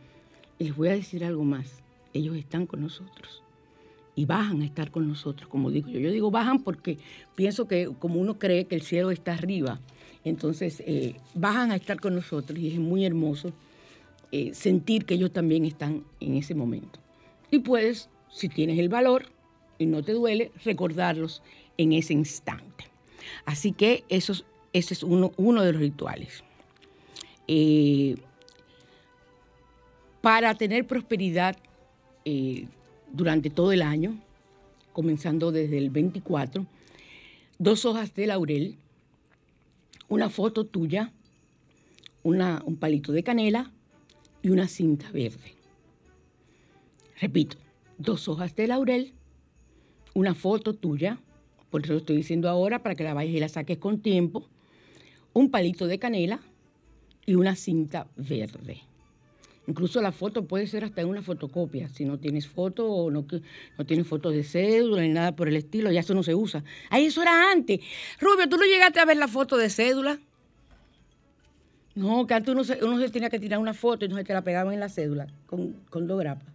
[0.58, 1.80] Y les voy a decir algo más,
[2.12, 3.44] ellos están con nosotros
[4.20, 5.98] y bajan a estar con nosotros, como digo yo.
[5.98, 6.98] Yo digo bajan porque
[7.36, 9.80] pienso que como uno cree que el cielo está arriba,
[10.24, 13.54] entonces eh, bajan a estar con nosotros y es muy hermoso
[14.30, 17.00] eh, sentir que ellos también están en ese momento.
[17.50, 19.24] Y puedes, si tienes el valor
[19.78, 21.42] y no te duele, recordarlos
[21.78, 22.84] en ese instante.
[23.46, 26.44] Así que esos ese es uno, uno de los rituales.
[27.48, 28.16] Eh,
[30.20, 31.56] para tener prosperidad
[33.12, 34.18] durante todo el año,
[34.92, 36.66] comenzando desde el 24,
[37.58, 38.76] dos hojas de laurel,
[40.08, 41.12] una foto tuya,
[42.22, 43.70] un palito de canela
[44.42, 45.54] y una cinta verde.
[47.20, 47.56] Repito,
[47.98, 49.12] dos hojas de laurel,
[50.14, 51.18] una foto tuya,
[51.70, 54.48] por eso lo estoy diciendo ahora para que la vayas y la saques con tiempo,
[55.32, 56.40] un palito de canela
[57.26, 58.80] y una cinta verde.
[59.66, 63.24] Incluso la foto puede ser hasta en una fotocopia, si no tienes foto o no,
[63.86, 66.64] tienes fotos de cédula ni nada por el estilo, ya eso no se usa.
[66.88, 67.80] Ahí eso era antes.
[68.20, 70.18] Rubio, ¿tú no llegaste a ver la foto de cédula?
[71.94, 74.24] No, que antes uno se, uno se tenía que tirar una foto y no se
[74.24, 76.48] te la pegaban en la cédula con, con dos grapas.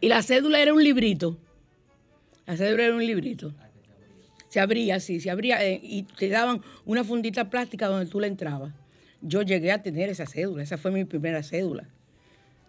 [0.00, 1.36] Y la cédula era un librito.
[2.46, 3.52] La cédula era un librito.
[4.48, 8.26] Se abría, sí, se abría eh, y te daban una fundita plástica donde tú la
[8.26, 8.72] entrabas.
[9.22, 11.86] Yo llegué a tener esa cédula, esa fue mi primera cédula.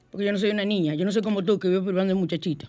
[0.09, 2.19] Porque yo no soy una niña, yo no soy como tú que vivo privando de
[2.19, 2.67] muchachito.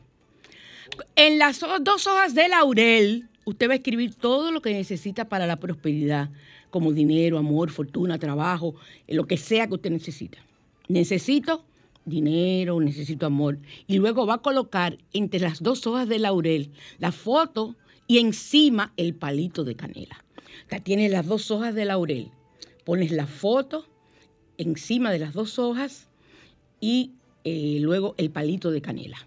[1.17, 5.47] En las dos hojas de laurel, usted va a escribir todo lo que necesita para
[5.47, 6.31] la prosperidad,
[6.71, 8.75] como dinero, amor, fortuna, trabajo,
[9.09, 10.39] lo que sea que usted necesita.
[10.89, 11.65] Necesito
[12.05, 13.59] dinero, necesito amor.
[13.87, 18.93] Y luego va a colocar entre las dos hojas de laurel la foto y encima
[18.97, 20.25] el palito de canela.
[20.69, 22.31] Sea, tiene las dos hojas de laurel.
[22.85, 23.87] Pones la foto
[24.59, 26.09] encima de las dos hojas
[26.81, 27.13] y
[27.45, 29.27] eh, luego el palito de canela.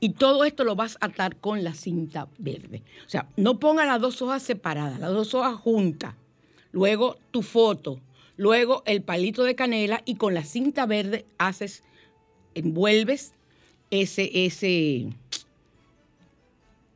[0.00, 2.82] Y todo esto lo vas a atar con la cinta verde.
[3.06, 6.14] O sea, no ponga las dos hojas separadas, las dos hojas juntas.
[6.72, 8.00] Luego tu foto,
[8.36, 11.84] luego el palito de canela y con la cinta verde haces,
[12.54, 13.32] envuelves
[13.90, 15.12] ese, ese,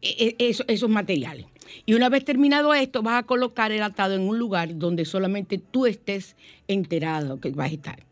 [0.03, 1.47] e, e, esos materiales.
[1.85, 5.59] Y una vez terminado esto, vas a colocar el atado en un lugar donde solamente
[5.59, 6.37] tú estés
[6.69, 8.07] enterado que vas a estar.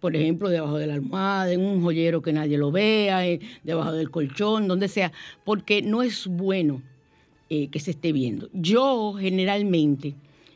[0.00, 3.92] Por ejemplo, debajo de la almohada, en un joyero que nadie lo vea, eh, debajo
[3.92, 5.12] del colchón, donde sea,
[5.44, 6.82] porque no es bueno
[7.50, 8.48] eh, que se esté viendo.
[8.52, 10.14] Yo generalmente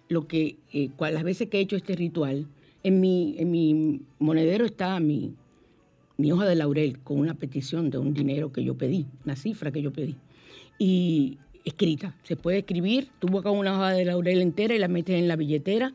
[0.08, 2.46] lo que, eh, las veces que he hecho este ritual,
[2.84, 5.34] en mi, en mi monedero está mi,
[6.16, 9.72] mi hoja de laurel con una petición de un dinero que yo pedí, una cifra
[9.72, 10.16] que yo pedí.
[10.78, 15.16] Y escrita, se puede escribir, tú buscas una hoja de laurel entera y la metes
[15.16, 15.94] en la billetera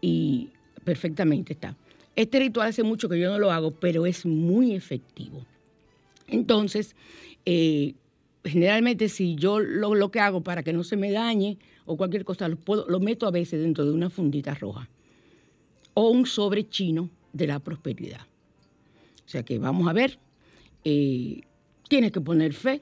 [0.00, 0.50] y
[0.84, 1.76] perfectamente está.
[2.14, 5.44] Este ritual hace mucho que yo no lo hago, pero es muy efectivo.
[6.28, 6.96] Entonces,
[7.44, 7.94] eh,
[8.44, 12.24] generalmente si yo lo, lo, que hago para que no se me dañe o cualquier
[12.24, 14.88] cosa, lo, puedo, lo meto a veces dentro de una fundita roja
[15.94, 18.20] o un sobre chino de la prosperidad.
[19.24, 20.18] O sea que vamos a ver,
[20.84, 21.40] eh,
[21.88, 22.80] tienes que poner fe,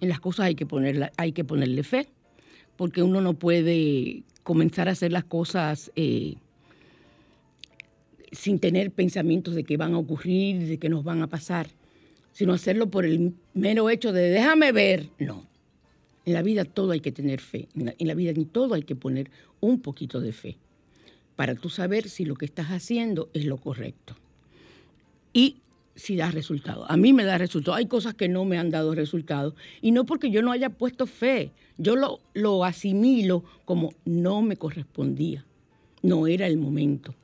[0.00, 2.08] en las cosas hay que, ponerla, hay que ponerle fe,
[2.76, 6.34] porque uno no puede comenzar a hacer las cosas eh,
[8.32, 11.68] sin tener pensamientos de que van a ocurrir, de que nos van a pasar,
[12.32, 15.08] sino hacerlo por el mero hecho de déjame ver.
[15.18, 15.46] No.
[16.26, 17.68] En la vida todo hay que tener fe.
[17.74, 19.30] En la, en la vida en todo hay que poner
[19.60, 20.56] un poquito de fe
[21.36, 24.16] para tú saber si lo que estás haciendo es lo correcto.
[25.32, 25.56] Y
[25.96, 26.90] si da resultado.
[26.90, 27.76] A mí me da resultado.
[27.76, 29.54] Hay cosas que no me han dado resultado.
[29.80, 31.52] Y no porque yo no haya puesto fe.
[31.78, 35.44] Yo lo, lo asimilo como no me correspondía.
[36.02, 37.14] No era el momento.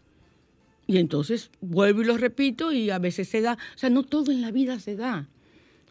[0.87, 3.54] Y entonces vuelvo y lo repito y a veces se da.
[3.54, 5.28] O sea, no todo en la vida se da.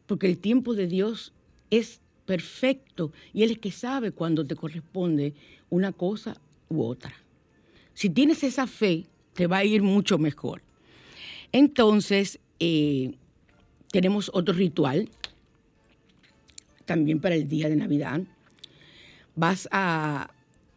[0.08, 1.34] Porque el tiempo de Dios
[1.70, 5.34] es perfecto y Él es que sabe cuando te corresponde
[5.70, 6.38] una cosa
[6.70, 7.14] u otra.
[7.94, 10.62] Si tienes esa fe, te va a ir mucho mejor.
[11.52, 13.16] Entonces, eh,
[13.92, 15.10] tenemos otro ritual
[16.86, 18.22] también para el día de Navidad.
[19.36, 20.32] Vas a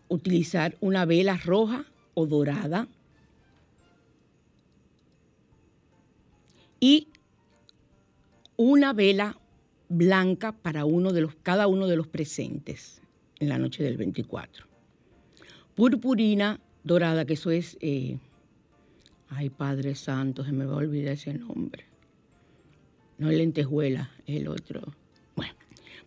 [0.09, 2.87] utilizar una vela roja o dorada
[6.79, 7.09] y
[8.57, 9.39] una vela
[9.89, 13.01] blanca para uno de los, cada uno de los presentes
[13.41, 14.67] en la noche del 24.
[15.75, 18.19] Purpurina dorada, que eso es eh,
[19.35, 21.87] Ay, Padre Santo, se me va a olvidar ese nombre.
[23.17, 24.83] No es lentejuela, es el otro.
[25.35, 25.55] Bueno,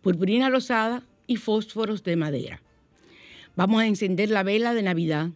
[0.01, 2.61] purpurina rosada y fósforos de madera.
[3.55, 5.31] Vamos a encender la vela de Navidad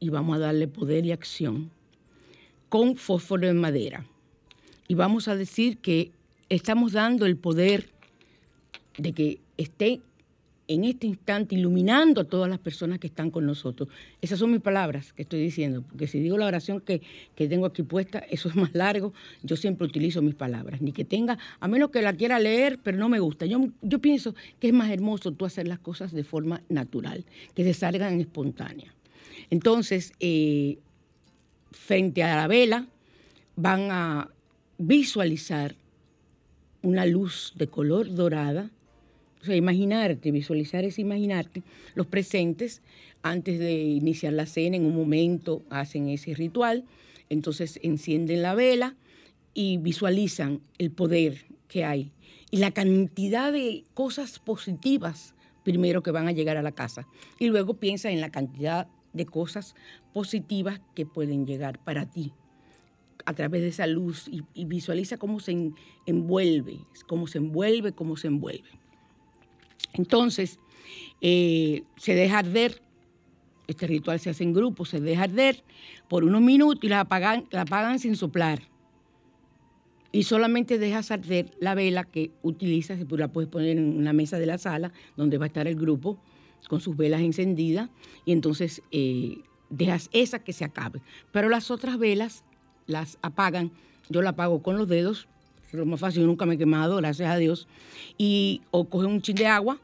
[0.00, 1.70] y vamos a darle poder y acción
[2.68, 4.04] con fósforo de madera.
[4.88, 6.10] Y vamos a decir que
[6.48, 7.90] estamos dando el poder
[8.98, 10.00] de que esté
[10.68, 13.88] en este instante iluminando a todas las personas que están con nosotros.
[14.20, 17.02] Esas son mis palabras que estoy diciendo, porque si digo la oración que,
[17.36, 19.12] tengo aquí puesta, eso es más largo,
[19.42, 22.98] yo siempre utilizo mis palabras, ni que tenga, a menos que la quiera leer, pero
[22.98, 23.46] no me gusta.
[23.46, 27.64] Yo, yo pienso que es más hermoso tú hacer las cosas de forma natural, que
[27.64, 28.92] se salgan espontánea.
[29.50, 30.78] Entonces, eh,
[31.70, 32.86] frente a la vela,
[33.54, 34.30] van a
[34.78, 35.74] visualizar
[36.82, 38.70] una luz de color dorada,
[39.46, 41.62] sea, imaginarte, visualizar es imaginarte
[41.94, 42.82] los presentes
[43.22, 46.84] antes de iniciar la cena, en un momento hacen ese ritual,
[47.28, 48.96] entonces encienden la vela
[49.54, 52.12] y visualizan el poder que hay
[52.50, 55.34] y la cantidad de cosas positivas
[55.64, 57.08] primero que van a llegar a la casa
[57.40, 59.74] y luego piensa en la cantidad de cosas
[60.12, 62.32] positivas que pueden llegar para ti
[63.24, 65.72] a través de esa luz y, visualiza cómo se
[66.06, 66.78] envuelve,
[67.08, 68.68] cómo se envuelve, cómo se envuelve.
[69.94, 70.58] Entonces,
[71.20, 72.82] eh, se deja arder,
[73.66, 75.64] este ritual se hace en grupo, se deja arder
[76.08, 78.62] por unos minutos y la apagan, apagan sin soplar.
[80.12, 84.46] Y solamente dejas arder la vela que utilizas, la puedes poner en una mesa de
[84.46, 86.18] la sala donde va a estar el grupo
[86.68, 87.90] con sus velas encendidas
[88.24, 89.38] y entonces eh,
[89.70, 91.02] dejas esa que se acabe.
[91.32, 92.44] Pero las otras velas
[92.86, 93.72] las apagan,
[94.08, 95.28] yo la apago con los dedos,
[95.68, 97.68] es lo más fácil, nunca me he quemado, gracias a Dios,
[98.18, 99.78] y o coge un chin de agua,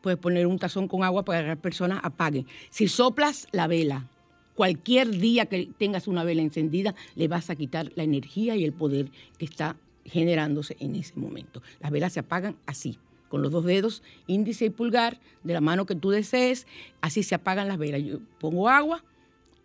[0.00, 2.46] puedes poner un tazón con agua para que las personas apaguen.
[2.70, 4.08] Si soplas la vela,
[4.54, 8.72] cualquier día que tengas una vela encendida, le vas a quitar la energía y el
[8.72, 11.62] poder que está generándose en ese momento.
[11.80, 15.86] Las velas se apagan así, con los dos dedos, índice y pulgar, de la mano
[15.86, 16.66] que tú desees,
[17.00, 18.02] así se apagan las velas.
[18.02, 19.04] Yo pongo agua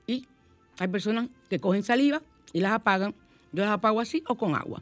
[0.05, 0.28] y
[0.78, 2.21] hay personas que cogen saliva
[2.51, 3.15] y las apagan.
[3.51, 4.82] Yo las apago así o con agua.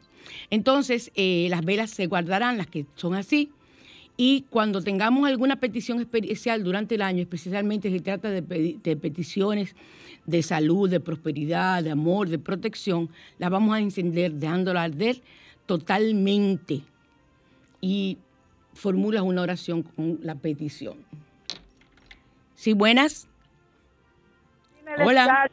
[0.50, 3.50] Entonces, eh, las velas se guardarán, las que son así,
[4.16, 8.42] y cuando tengamos alguna petición especial durante el año, especialmente si se trata de,
[8.82, 9.74] de, peticiones
[10.26, 13.08] de salud, de prosperidad, de amor, de protección,
[13.38, 15.22] las vamos a encender dejándola arder
[15.66, 16.82] totalmente.
[17.80, 18.18] Y
[18.74, 20.98] formulas una oración con la petición.
[22.54, 23.26] ¿Sí, buenas?
[25.04, 25.50] Hola.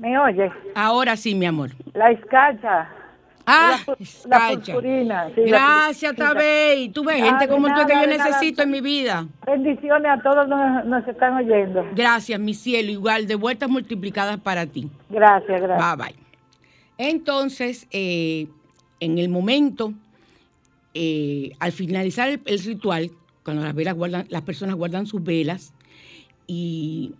[0.00, 0.50] ¿Me oye?
[0.74, 1.70] Ahora sí, mi amor.
[1.92, 2.88] La escarcha.
[3.46, 3.78] Ah,
[4.26, 5.28] la, purpurina.
[5.36, 6.88] Gracias, Tabey.
[6.88, 9.26] Tú ves, gente como tú que yo necesito en mi vida.
[9.44, 11.84] Bendiciones a todos nos, nos están oyendo.
[11.94, 12.90] Gracias, mi cielo.
[12.90, 14.88] Igual, de vueltas multiplicadas para ti.
[15.10, 15.98] Gracias, gracias.
[15.98, 16.16] Bye, bye.
[16.96, 18.46] Entonces, eh,
[19.00, 19.92] en el momento,
[20.94, 23.10] eh, al finalizar el, el, ritual,
[23.42, 25.74] cuando las velas guardan, las personas guardan sus velas
[26.46, 27.12] y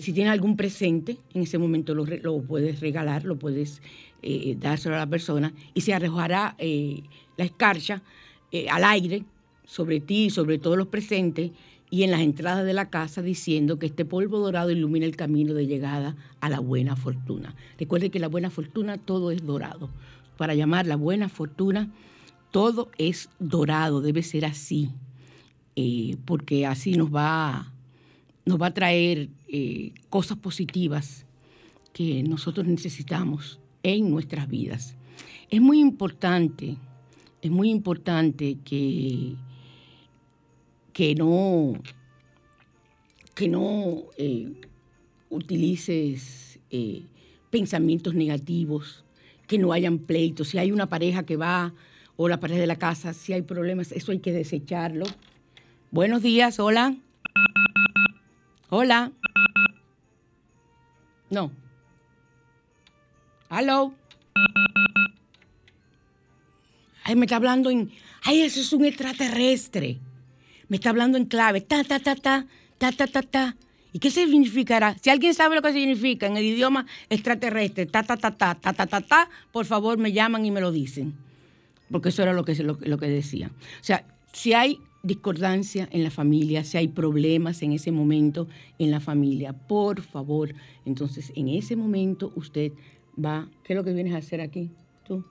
[0.00, 3.82] si tienes algún presente, en ese momento lo, puedes regalar, lo puedes
[4.22, 7.02] eh, dárselo a la persona y se arrojará eh,
[7.36, 8.02] la escarcha
[8.50, 9.24] eh, al aire
[9.64, 11.50] sobre ti y sobre todos los presentes
[11.90, 15.54] y en las entradas de la casa diciendo que este polvo dorado ilumina el camino
[15.54, 17.54] de llegada a la buena fortuna.
[17.78, 19.90] Recuerde que la buena fortuna todo es dorado.
[20.38, 21.92] Para llamar la buena fortuna,
[22.50, 24.90] todo es dorado, debe ser así,
[26.24, 27.72] porque así nos va
[28.44, 31.26] nos va a traer eh, cosas positivas
[31.92, 34.96] que nosotros necesitamos en nuestras vidas.
[35.50, 36.78] Es muy importante,
[37.42, 39.34] es muy importante que,
[40.94, 41.74] que no,
[43.34, 44.54] que no eh,
[45.28, 47.02] utilices eh,
[47.50, 49.04] pensamientos negativos,
[49.46, 50.48] que no hayan pleitos.
[50.48, 51.74] Si hay una pareja que va
[52.16, 55.04] o la pareja de la casa, si hay problemas, eso hay que desecharlo.
[55.90, 56.96] Buenos días, hola.
[58.70, 59.12] Hola.
[61.32, 61.50] No.
[63.48, 63.94] Hello.
[67.04, 67.90] Ay, me está hablando en.
[68.22, 69.98] Ay, eso es un extraterrestre.
[70.68, 71.62] Me está hablando en clave.
[71.62, 73.56] Ta, ta, ta, ta, ta, ta, ta, ta.
[73.94, 74.94] ¿Y qué significará?
[75.00, 78.74] Si alguien sabe lo que significa en el idioma extraterrestre, ta, ta, ta, ta, ta,
[78.74, 81.14] ta, ta, ta, por favor me llaman y me lo dicen.
[81.90, 83.50] Porque eso era lo que, lo, lo que decía.
[83.80, 84.04] O sea,
[84.34, 88.48] si hay discordancia en la familia, si hay problemas en ese momento
[88.78, 92.72] en la familia, por favor, entonces en ese momento usted
[93.22, 94.70] va, ¿qué es lo que vienes a hacer aquí?
[95.04, 95.24] Tú.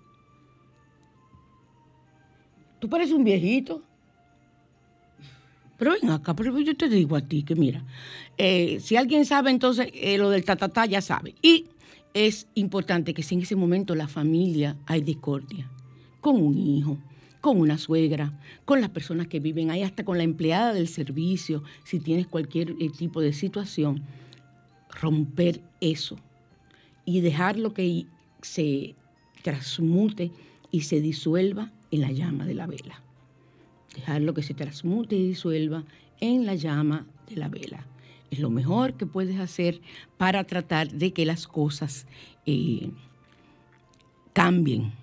[2.80, 3.82] Tú pareces un viejito.
[5.78, 7.84] Pero ven acá, pero yo te digo a ti que mira,
[8.38, 11.34] eh, si alguien sabe entonces eh, lo del tatatá ya sabe.
[11.42, 11.66] Y
[12.14, 15.68] es importante que si en ese momento la familia hay discordia,
[16.20, 17.00] con un hijo,
[17.42, 21.64] con una suegra, con las personas que viven ahí, hasta con la empleada del servicio,
[21.84, 24.04] si tienes cualquier eh, tipo de situación,
[25.02, 26.18] romper eso
[27.04, 28.06] y dejarlo que
[28.42, 28.96] se
[29.42, 30.32] transmute
[30.70, 33.02] y se disuelva en la llama de la vela.
[33.96, 35.84] Dejarlo que se transmute y disuelva
[36.20, 37.88] en la llama de la vela.
[38.30, 39.82] Es lo mejor que puedes hacer
[40.18, 42.06] para tratar de que las cosas
[42.46, 42.92] eh,
[44.32, 44.94] cambien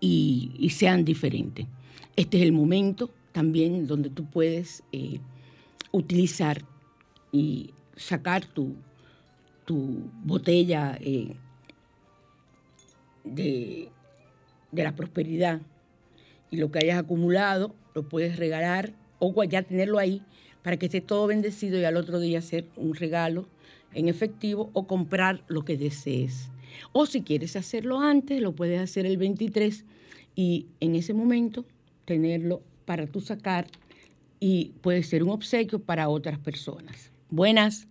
[0.00, 1.66] y, sean diferentes.
[2.16, 5.20] Este es el momento también donde tú puedes eh,
[5.92, 6.62] utilizar
[7.32, 8.74] y sacar tu,
[9.64, 11.36] tu botella eh,
[13.24, 13.88] de,
[14.72, 15.60] de, la prosperidad
[16.50, 20.22] y lo que hayas acumulado lo puedes regalar o ya tenerlo ahí
[20.62, 23.46] para que esté todo bendecido y al otro día hacer un regalo
[23.94, 26.49] en efectivo o comprar lo que desees.
[26.92, 29.84] O si quieres hacerlo antes, lo puedes hacer el 23
[30.34, 31.64] y en ese momento
[32.04, 33.66] tenerlo para tú sacar
[34.40, 37.12] y puede ser un obsequio para otras personas.
[37.28, 37.86] Buenas.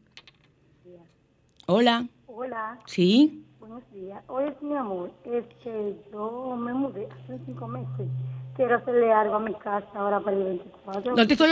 [1.67, 2.07] Hola.
[2.25, 2.79] Hola.
[2.85, 3.45] Sí.
[3.59, 4.23] Buenos días.
[4.27, 8.07] Oye, mi amor, este, yo me mudé hace cinco meses.
[8.55, 11.15] Quiero hacerle algo a mi casa ahora para el 24.
[11.15, 11.49] No te estoy...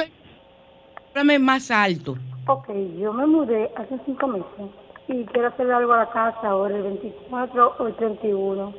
[1.09, 2.17] Háblame más alto.
[2.47, 2.69] Ok,
[2.99, 4.71] yo me mudé hace cinco meses
[5.07, 8.73] y quiero hacerle algo a la casa ahora el 24 o el 31.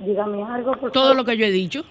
[0.00, 1.84] Dígame algo, por Todo lo que yo he dicho.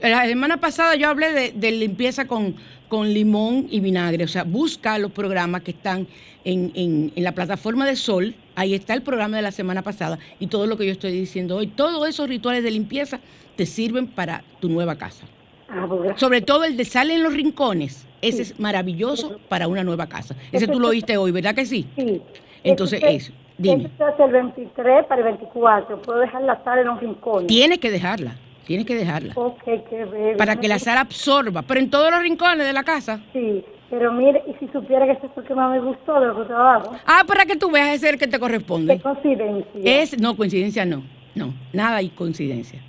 [0.00, 2.56] La semana pasada yo hablé de, limpieza con,
[2.88, 4.24] con, limón y vinagre.
[4.24, 6.06] O sea, busca los programas que están
[6.44, 8.34] en, en, en, la plataforma de Sol.
[8.56, 11.56] Ahí está el programa de la semana pasada y todo lo que yo estoy diciendo
[11.56, 11.68] hoy.
[11.68, 13.20] Todos esos rituales de limpieza
[13.56, 15.24] te sirven para tu nueva casa.
[15.68, 18.06] Ah, pues Sobre todo el de sal en los rincones.
[18.20, 20.34] Ese es maravilloso para una nueva casa.
[20.50, 21.86] Ese tú lo oíste hoy, ¿verdad que sí?
[21.94, 22.22] Sí.
[22.64, 23.32] Entonces, eso.
[23.56, 23.84] Dime.
[23.84, 26.02] es el 23 para el 24.
[26.02, 27.46] Puedo dejar la sal en los rincones.
[27.46, 28.36] Tienes que dejarla.
[28.66, 29.32] Tienes que dejarla.
[29.36, 30.36] Ok, qué bebé.
[30.36, 31.62] Para que la sal absorba.
[31.62, 33.20] Pero en todos los rincones de la casa.
[33.32, 33.64] Sí.
[33.90, 36.44] Pero mire, y si supiera que eso es porque más me gustó de lo que
[36.46, 36.96] trabajo.
[37.06, 38.96] Ah, para que tú veas ese el que te corresponde.
[38.96, 40.02] ¿Qué coincidencia?
[40.02, 41.04] Es, no, coincidencia no.
[41.34, 42.80] No, nada hay coincidencia.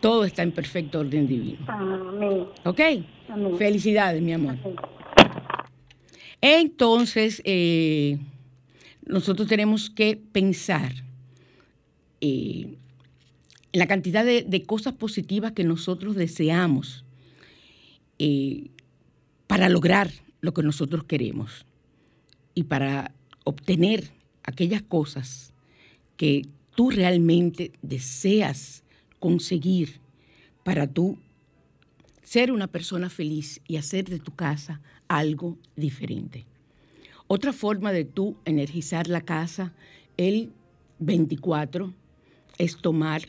[0.00, 1.58] Todo está en perfecto orden divino.
[1.66, 2.46] Amén.
[2.64, 2.80] ¿Ok?
[3.58, 4.56] Felicidades, mi amor.
[6.40, 8.18] Entonces, eh,
[9.06, 10.92] nosotros tenemos que pensar
[12.20, 12.76] eh,
[13.72, 17.04] en la cantidad de, cosas positivas que nosotros deseamos
[18.18, 18.70] eh,
[19.46, 21.66] para lograr lo que nosotros queremos
[22.54, 23.12] y para
[23.44, 24.10] obtener
[24.44, 25.52] aquellas cosas
[26.16, 28.84] que tú realmente deseas
[29.18, 30.00] conseguir
[30.62, 31.18] para tú
[32.22, 36.46] ser una persona feliz y hacer de tu casa algo diferente.
[37.34, 39.72] Otra forma de tú energizar la casa
[40.16, 40.52] el
[41.00, 41.92] 24
[42.58, 43.22] es tomar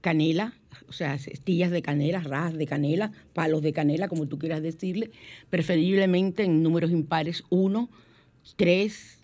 [0.00, 0.54] canela,
[0.88, 5.10] o sea, estillas de canela, rajas de canela, palos de canela, como tú quieras decirle,
[5.50, 7.90] preferiblemente en números impares 1,
[8.54, 9.18] 3,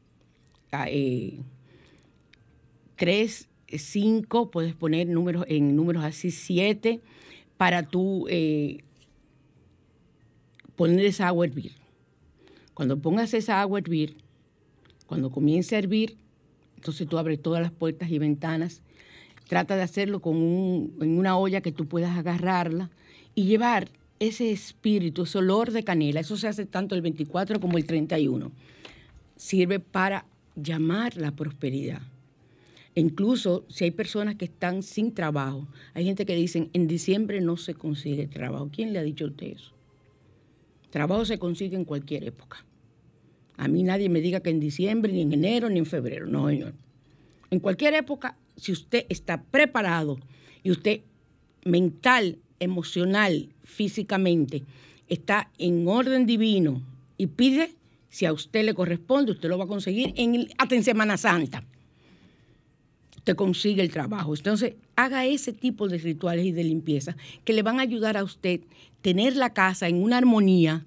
[2.97, 6.99] 3, 5, puedes poner números en números así 7
[7.57, 8.79] para tú eh,
[10.75, 11.82] poner esa agua a.
[12.83, 14.17] Cuando pongas esa agua a hervir,
[15.07, 16.17] cuando comience a hervir,
[16.75, 18.83] entonces tú abres todas las puertas y ventanas.
[19.47, 20.35] Trata de hacerlo con
[21.01, 22.91] en una olla que tú puedas agarrarla
[23.37, 26.19] y llevar ese espíritu, ese olor de canela.
[26.19, 28.51] Eso se hace tanto el 24 como el 31.
[29.37, 30.25] Sirve para
[30.57, 32.03] llamar la prosperidad.
[32.97, 37.57] Incluso si hay personas que están sin trabajo, hay gente que dicen, en diciembre no
[37.57, 38.71] se consigue trabajo.
[38.73, 39.71] ¿Quién le ha dicho a usted eso?
[40.91, 42.65] Trabajo se consigue en cualquier época.
[43.57, 46.27] A mí nadie me diga que en diciembre, ni en enero, ni en febrero.
[46.27, 46.75] No, señor.
[47.51, 50.19] En cualquier época, si usted está preparado
[50.63, 51.01] y usted
[51.65, 54.63] mental, emocional, físicamente,
[55.09, 56.83] está en orden divino
[57.19, 57.75] y pide,
[58.09, 61.65] si a usted le corresponde, usted lo va a conseguir en, hasta en Semana Santa
[63.25, 64.35] te consigue el trabajo.
[64.35, 68.25] Entonces, haga ese tipo de rituales y de limpieza que le van a ayudar a
[68.25, 68.61] usted
[69.01, 70.85] tener la casa en una armonía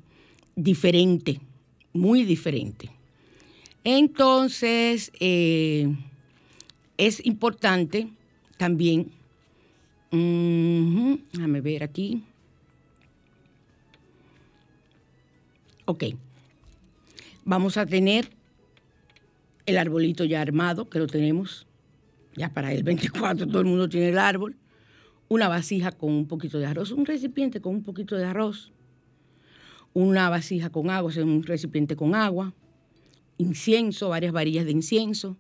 [0.55, 1.41] diferente,
[1.95, 2.91] muy diferente.
[3.83, 5.95] Entonces, eh,
[6.97, 8.09] es importante
[8.57, 9.11] también,
[10.11, 12.23] déjame ver aquí.
[15.85, 16.03] Ok,
[17.43, 18.29] vamos a tener
[19.65, 21.67] el arbolito ya armado, que lo tenemos
[22.35, 24.55] ya para el 24 todo el mundo tiene el árbol,
[25.29, 28.71] una vasija con un poquito de arroz, un recipiente con un poquito de arroz,
[29.95, 32.53] una vasija con agua, un recipiente con agua,
[33.37, 35.37] incienso, varias varillas de incienso,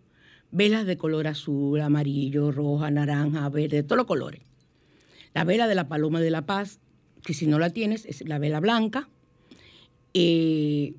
[0.49, 4.41] velas de color azul, amarillo, roja, naranja, verde, de todos los colores.
[5.33, 6.79] La vela de la paloma de la paz,
[7.21, 9.09] que si no la tienes, es la vela blanca.
[10.13, 10.95] Eh,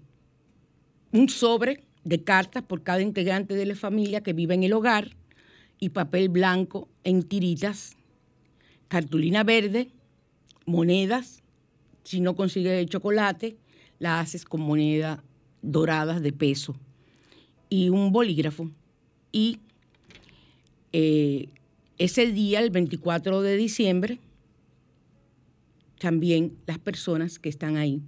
[1.13, 5.17] un sobre de cartas por cada integrante de la familia que vive en el hogar
[5.81, 7.97] y papel blanco en tiritas,
[8.89, 9.89] cartulina verde,
[10.67, 11.43] monedas,
[12.07, 13.57] si no consigues chocolate,
[13.99, 15.19] la haces con monedas
[15.61, 16.77] doradas de peso
[17.69, 18.71] y un bolígrafo.
[19.33, 19.59] Y
[20.93, 21.49] eh,
[21.99, 24.21] ese día, el 24 de diciembre,
[25.99, 28.01] también las personas que están ahí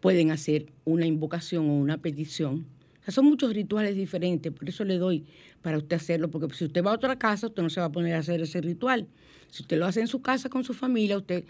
[0.00, 2.66] pueden hacer una invocación o una petición
[3.12, 5.24] son muchos rituales diferentes, por eso le doy
[5.62, 7.92] para usted hacerlo, porque si usted va a otra casa, usted no se va a
[7.92, 9.06] poner a hacer ese ritual.
[9.48, 11.44] Si usted lo hace en su casa con su familia, usted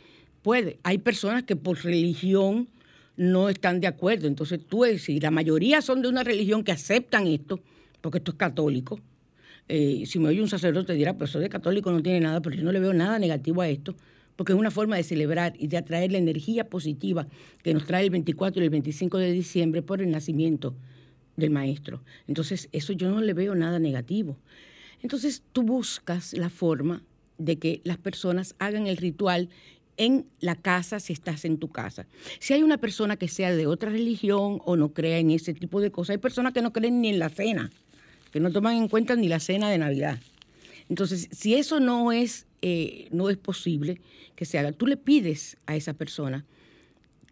[0.47, 0.78] puede.
[0.84, 2.68] Hay personas que por religión
[3.16, 4.28] no están de acuerdo.
[4.28, 7.59] Entonces tú, si la mayoría son de una religión que aceptan esto,
[8.01, 9.01] porque esto es católico,
[9.68, 12.55] eh, si me oye un sacerdote dirá, pero eso de católico no tiene nada, pero
[12.55, 13.97] yo no le veo nada negativo a esto,
[14.36, 17.26] porque es una forma de celebrar y de atraer la energía positiva
[17.64, 20.76] que nos trae el 24 y el 25 de diciembre por el nacimiento
[21.36, 22.05] del maestro.
[22.28, 24.38] Entonces, eso yo no le veo nada negativo.
[25.03, 27.03] Entonces, tú buscas la forma
[27.38, 29.49] de que las personas hagan el ritual
[29.97, 32.07] en la casa si estás en tu casa.
[32.38, 35.80] Si hay una persona que sea de otra religión o no crea en ese tipo
[35.80, 37.70] de cosas, hay personas que no creen ni en la cena,
[38.32, 40.18] que no toman en cuenta ni la cena de Navidad.
[40.88, 44.01] Entonces, si eso no es, eh, no es posible
[44.34, 46.44] que se haga, tú le pides a esa persona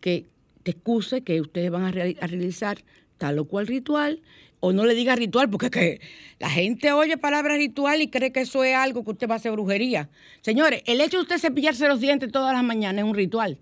[0.00, 0.26] que
[0.62, 2.78] te excuse que ustedes van a, a realizar
[3.18, 4.20] tal o cual ritual
[4.66, 6.00] o no le diga ritual, porque que
[6.38, 9.36] la gente oye palabra ritual y cree que eso es algo que usted va a
[9.36, 10.08] hacer brujería.
[10.40, 13.58] Señores, el hecho de usted cepillarse los dientes todas las mañanas es un ritual.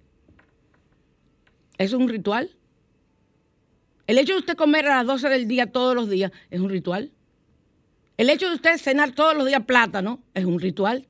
[1.76, 2.52] ¿Eso es un ritual?
[4.06, 6.70] El hecho de usted comer a las 12 del día todos los días es un
[6.70, 7.10] ritual.
[8.16, 11.08] El hecho de usted cenar todos los días plátano es un ritual.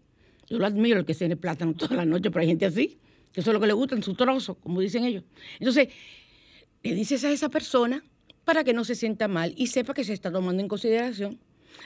[0.49, 2.99] Yo lo admiro el que cene plátano toda la noche, pero hay gente así,
[3.30, 5.24] que eso es lo que le gusta en su trozo, como dicen ellos.
[5.59, 5.88] Entonces,
[6.82, 8.03] le dices a esa persona
[8.45, 11.38] para que no se sienta mal y sepa que se está tomando en consideración.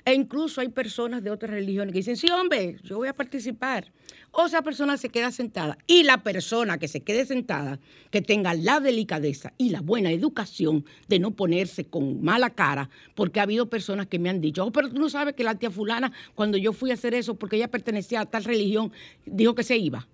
[0.05, 3.93] E incluso hay personas de otras religiones que dicen, sí, hombre, yo voy a participar.
[4.33, 5.79] O esa persona se queda sentada.
[5.87, 7.79] Y la persona que se quede sentada,
[8.11, 13.41] que tenga la delicadeza y la buena educación de no ponerse con mala cara, porque
[13.41, 15.71] ha habido personas que me han dicho, oh, pero tú no sabes que la tía
[15.71, 18.93] fulana, cuando yo fui a hacer eso, porque ella pertenecía a tal religión,
[19.25, 20.07] dijo que se iba.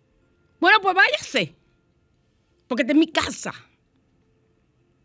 [0.60, 1.54] Bueno, pues váyase,
[2.68, 3.52] porque esta es mi casa.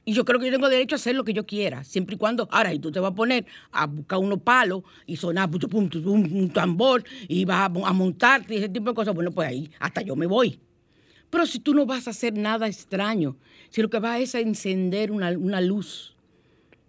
[0.07, 2.17] Y yo creo que yo tengo derecho a hacer lo que yo quiera, siempre y
[2.17, 6.49] cuando, ahora, y tú te vas a poner a buscar unos palos y sonar un,
[6.53, 10.15] tambor y vas a, montarte y ese tipo de cosas, bueno, pues ahí hasta yo
[10.15, 10.61] me voy.
[11.29, 13.35] Pero si tú no vas a hacer nada extraño,
[13.69, 16.15] si lo que vas es a encender una, luz,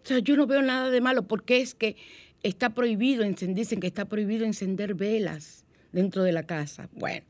[0.04, 1.96] o sea, yo no veo nada de malo, porque es que
[2.44, 6.88] está prohibido, dicen que está prohibido encender velas dentro de la casa.
[6.92, 7.26] Bueno,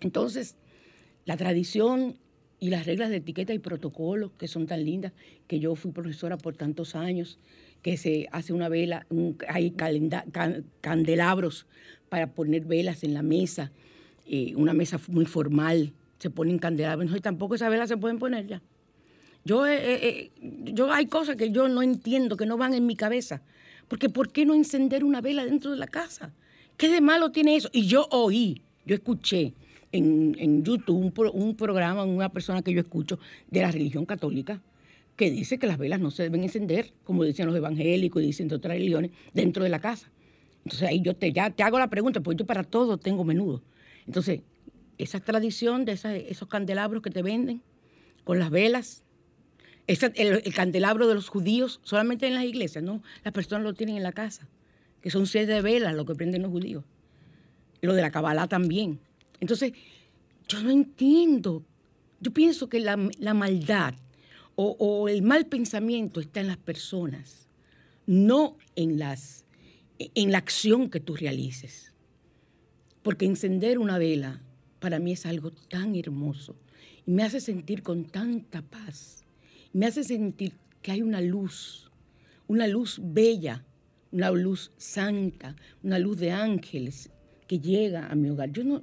[0.00, 0.56] entonces,
[1.26, 2.16] la tradición
[2.64, 5.12] y las reglas de etiqueta y protocolo que son tan lindas,
[5.46, 7.38] que yo fui profesora por tantos años,
[7.82, 9.06] que se hace una vela,
[9.48, 9.74] hay
[10.80, 11.66] candelabros
[12.08, 13.70] para poner velas en la mesa,
[14.26, 18.46] eh, una mesa muy formal, se ponen candelabros, y tampoco esas velas se pueden poner
[18.46, 18.62] ya.
[19.44, 20.30] Yo, eh, eh,
[20.72, 23.42] yo hay cosas que yo no entiendo, que no van en mi cabeza,
[23.88, 26.32] porque ¿por qué no encender una vela dentro de la casa?
[26.78, 27.68] ¿Qué de malo tiene eso?
[27.74, 29.52] Y yo oí, yo escuché
[29.96, 33.18] en, YouTube un, programa, una persona que yo escucho
[33.50, 34.60] de la religión católica,
[35.16, 38.48] que dice que las velas no se deben encender, como dicen los evangélicos y dicen
[38.48, 40.10] de otras religiones, dentro de la casa.
[40.64, 43.62] Entonces ahí yo te, ya te hago la pregunta, porque yo para todo tengo menudo.
[44.06, 44.40] Entonces,
[44.98, 47.62] esa tradición de esos candelabros que te venden
[48.24, 49.04] con las velas,
[49.86, 53.02] el, candelabro de los judíos, solamente en las iglesias, ¿no?
[53.22, 54.48] Las personas lo tienen en la casa,
[55.02, 56.84] que son siete velas lo que prenden los judíos.
[57.82, 58.98] Lo de la Kabbalah también.
[59.40, 59.72] Entonces,
[60.48, 61.64] yo no entiendo.
[62.20, 63.94] Yo pienso que la, maldad
[64.56, 67.48] o, el mal pensamiento está en las personas,
[68.06, 69.44] no en, las,
[69.98, 71.92] en la acción que tú realices.
[73.02, 74.40] Porque encender una vela
[74.80, 76.56] para mí es algo tan hermoso
[77.06, 79.24] y me hace sentir con tanta paz.
[79.72, 81.90] Me hace sentir que hay una luz,
[82.46, 83.64] una luz bella,
[84.12, 87.10] una luz santa, una luz de ángeles
[87.46, 88.52] que llega a mi hogar.
[88.52, 88.82] Yo no,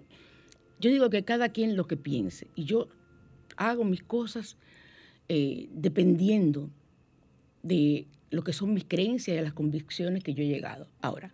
[0.82, 2.90] yo digo que cada quien lo que piense y yo
[3.56, 4.58] hago mis cosas
[5.30, 6.70] eh, dependiendo
[7.62, 10.88] de lo que son mis creencias y las convicciones que yo he llegado.
[11.02, 11.34] Ahora,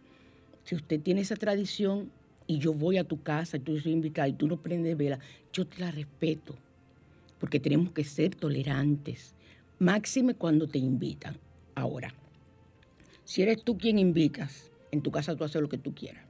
[0.63, 2.11] si usted tiene esa tradición
[2.45, 5.19] y yo voy a tu casa y tú soy invitada y tú no prendes vela,
[5.53, 6.55] yo te la respeto,
[7.39, 9.33] porque tenemos que ser tolerantes,
[9.79, 11.37] máxime cuando te invitan.
[11.73, 12.13] Ahora,
[13.23, 16.25] si eres tú quien invitas, en tu casa tú haces lo que tú quieras.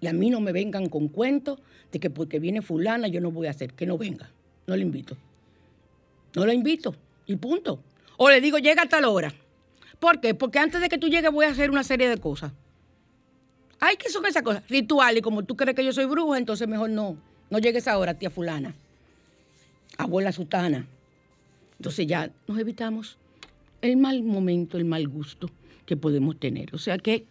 [0.00, 1.58] Y a mí no me vengan con cuentos
[1.90, 4.30] de que porque viene fulana yo no voy a hacer, que no venga.
[4.66, 5.16] No le invito.
[6.34, 6.94] No la invito.
[7.26, 7.80] Y punto.
[8.16, 9.32] O le digo, llega a tal hora.
[9.98, 10.34] ¿Por qué?
[10.34, 12.52] Porque antes de que tú llegues voy a hacer una serie de cosas.
[13.80, 14.62] Ay, ¿qué son esas cosas?
[14.68, 15.22] Rituales.
[15.22, 17.16] Como tú crees que yo soy bruja, entonces mejor no.
[17.50, 18.74] No llegues ahora, tía fulana.
[19.96, 20.86] Abuela sutana.
[21.78, 23.18] Entonces ya nos evitamos
[23.82, 25.50] el mal momento, el mal gusto
[25.84, 26.74] que podemos tener.
[26.74, 27.26] O sea que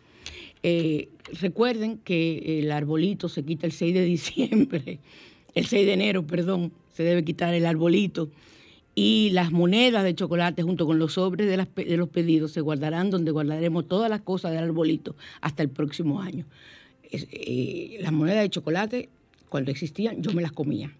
[0.64, 5.00] eh, recuerden que el arbolito se quita el 6 de diciembre,
[5.56, 8.30] el 6 de enero, perdón, se debe quitar el arbolito.
[8.98, 13.32] Y las monedas de chocolate junto con los sobres de, los pedidos se guardarán donde
[13.32, 16.46] guardaremos todas las cosas del arbolito hasta el próximo año.
[17.12, 19.10] Eh, las monedas de chocolate,
[19.50, 20.96] cuando existían, yo me las comía.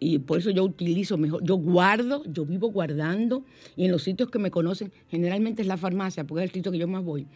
[0.00, 3.44] Y por eso yo utilizo mejor, yo guardo, yo vivo guardando
[3.76, 6.72] y en los sitios que me conocen, generalmente es la farmacia, porque es el sitio
[6.72, 7.26] que yo más voy,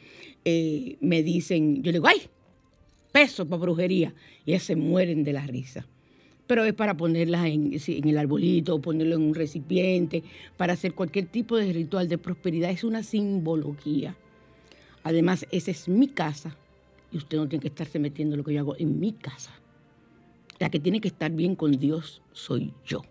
[0.45, 2.23] eh, me dicen, yo digo, ¡ay!
[3.11, 4.15] Peso para brujería.
[4.47, 5.87] Y ellas se mueren de la risa.
[6.47, 10.23] Pero es para ponerlas en, en el arbolito, ponerlo en un recipiente,
[10.57, 12.71] para hacer cualquier tipo de ritual de prosperidad.
[12.71, 14.17] Es una simbología.
[15.05, 16.57] Además, esa es mi casa
[17.13, 19.53] y usted no tiene que estarse metiendo lo que yo hago en mi casa.
[20.63, 23.03] La que tiene que estar bien con Dios soy yo.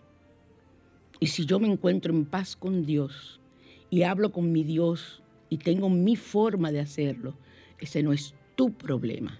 [1.19, 3.41] Y si yo me encuentro en paz con Dios
[3.89, 7.33] y hablo con mi Dios y tengo mi forma de hacerlo,
[7.77, 9.37] ese no es tu problema.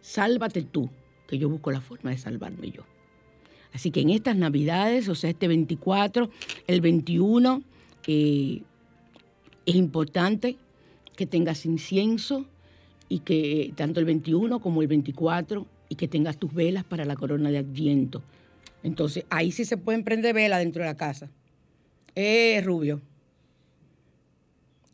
[0.00, 0.90] Sálvate tú,
[1.28, 2.82] que yo busco la forma de salvarme yo.
[3.72, 6.28] Así que en estas Navidades, o sea, este 24,
[6.66, 7.62] el 21,
[8.08, 8.62] eh,
[9.66, 10.56] es importante
[11.14, 12.44] que tengas incienso
[13.08, 17.16] y que tanto el 21 como el 24 y que tengas tus velas para la
[17.16, 18.22] corona de Adviento.
[18.82, 21.28] Entonces, ahí sí se pueden prender velas dentro de la casa.
[22.14, 23.00] Eh, Rubio.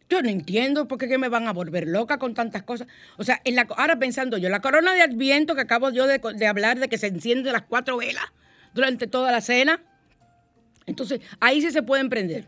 [0.09, 2.86] Yo no entiendo por qué me van a volver loca con tantas cosas.
[3.16, 6.18] O sea, en la, ahora pensando yo, la corona de Adviento que acabo yo de,
[6.18, 8.24] de hablar de que se encienden las cuatro velas
[8.74, 9.82] durante toda la cena.
[10.84, 12.47] Entonces, ahí sí se pueden prender.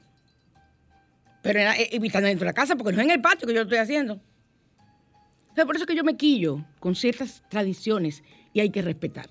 [1.42, 3.64] Pero evitando dentro de la casa, porque no es en el patio que yo lo
[3.64, 4.20] estoy haciendo
[5.54, 9.30] por eso es que yo me quillo con ciertas tradiciones y hay que respetar.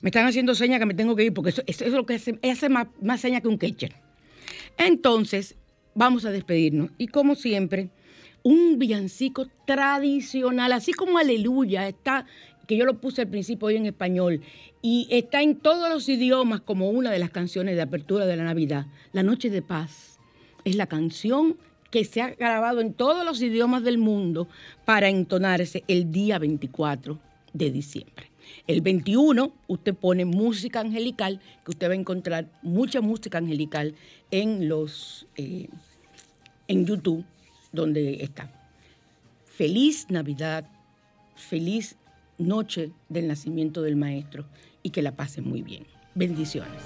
[0.00, 2.38] Me están haciendo señas que me tengo que ir porque eso, es lo que hace,
[2.42, 3.94] hace más, más señas que un catcher.
[4.78, 5.56] Entonces,
[5.94, 6.90] vamos a despedirnos.
[6.98, 7.90] Y como siempre,
[8.42, 12.26] un villancico tradicional, así como Aleluya, está,
[12.66, 14.40] que yo lo puse al principio hoy en español,
[14.80, 18.44] y está en todos los idiomas como una de las canciones de apertura de la
[18.44, 18.86] Navidad.
[19.12, 20.18] La Noche de Paz
[20.64, 21.56] es la canción
[21.92, 24.48] que se ha grabado en todos los idiomas del mundo
[24.86, 27.20] para entonarse el día 24
[27.52, 28.32] de diciembre.
[28.66, 33.94] El 21 usted pone música angelical, que usted va a encontrar mucha música angelical
[34.30, 35.68] en los eh,
[36.66, 37.24] en YouTube,
[37.72, 38.50] donde está.
[39.44, 40.64] Feliz Navidad,
[41.36, 41.96] feliz
[42.38, 44.46] noche del nacimiento del maestro
[44.82, 45.84] y que la pasen muy bien.
[46.14, 46.80] Bendiciones.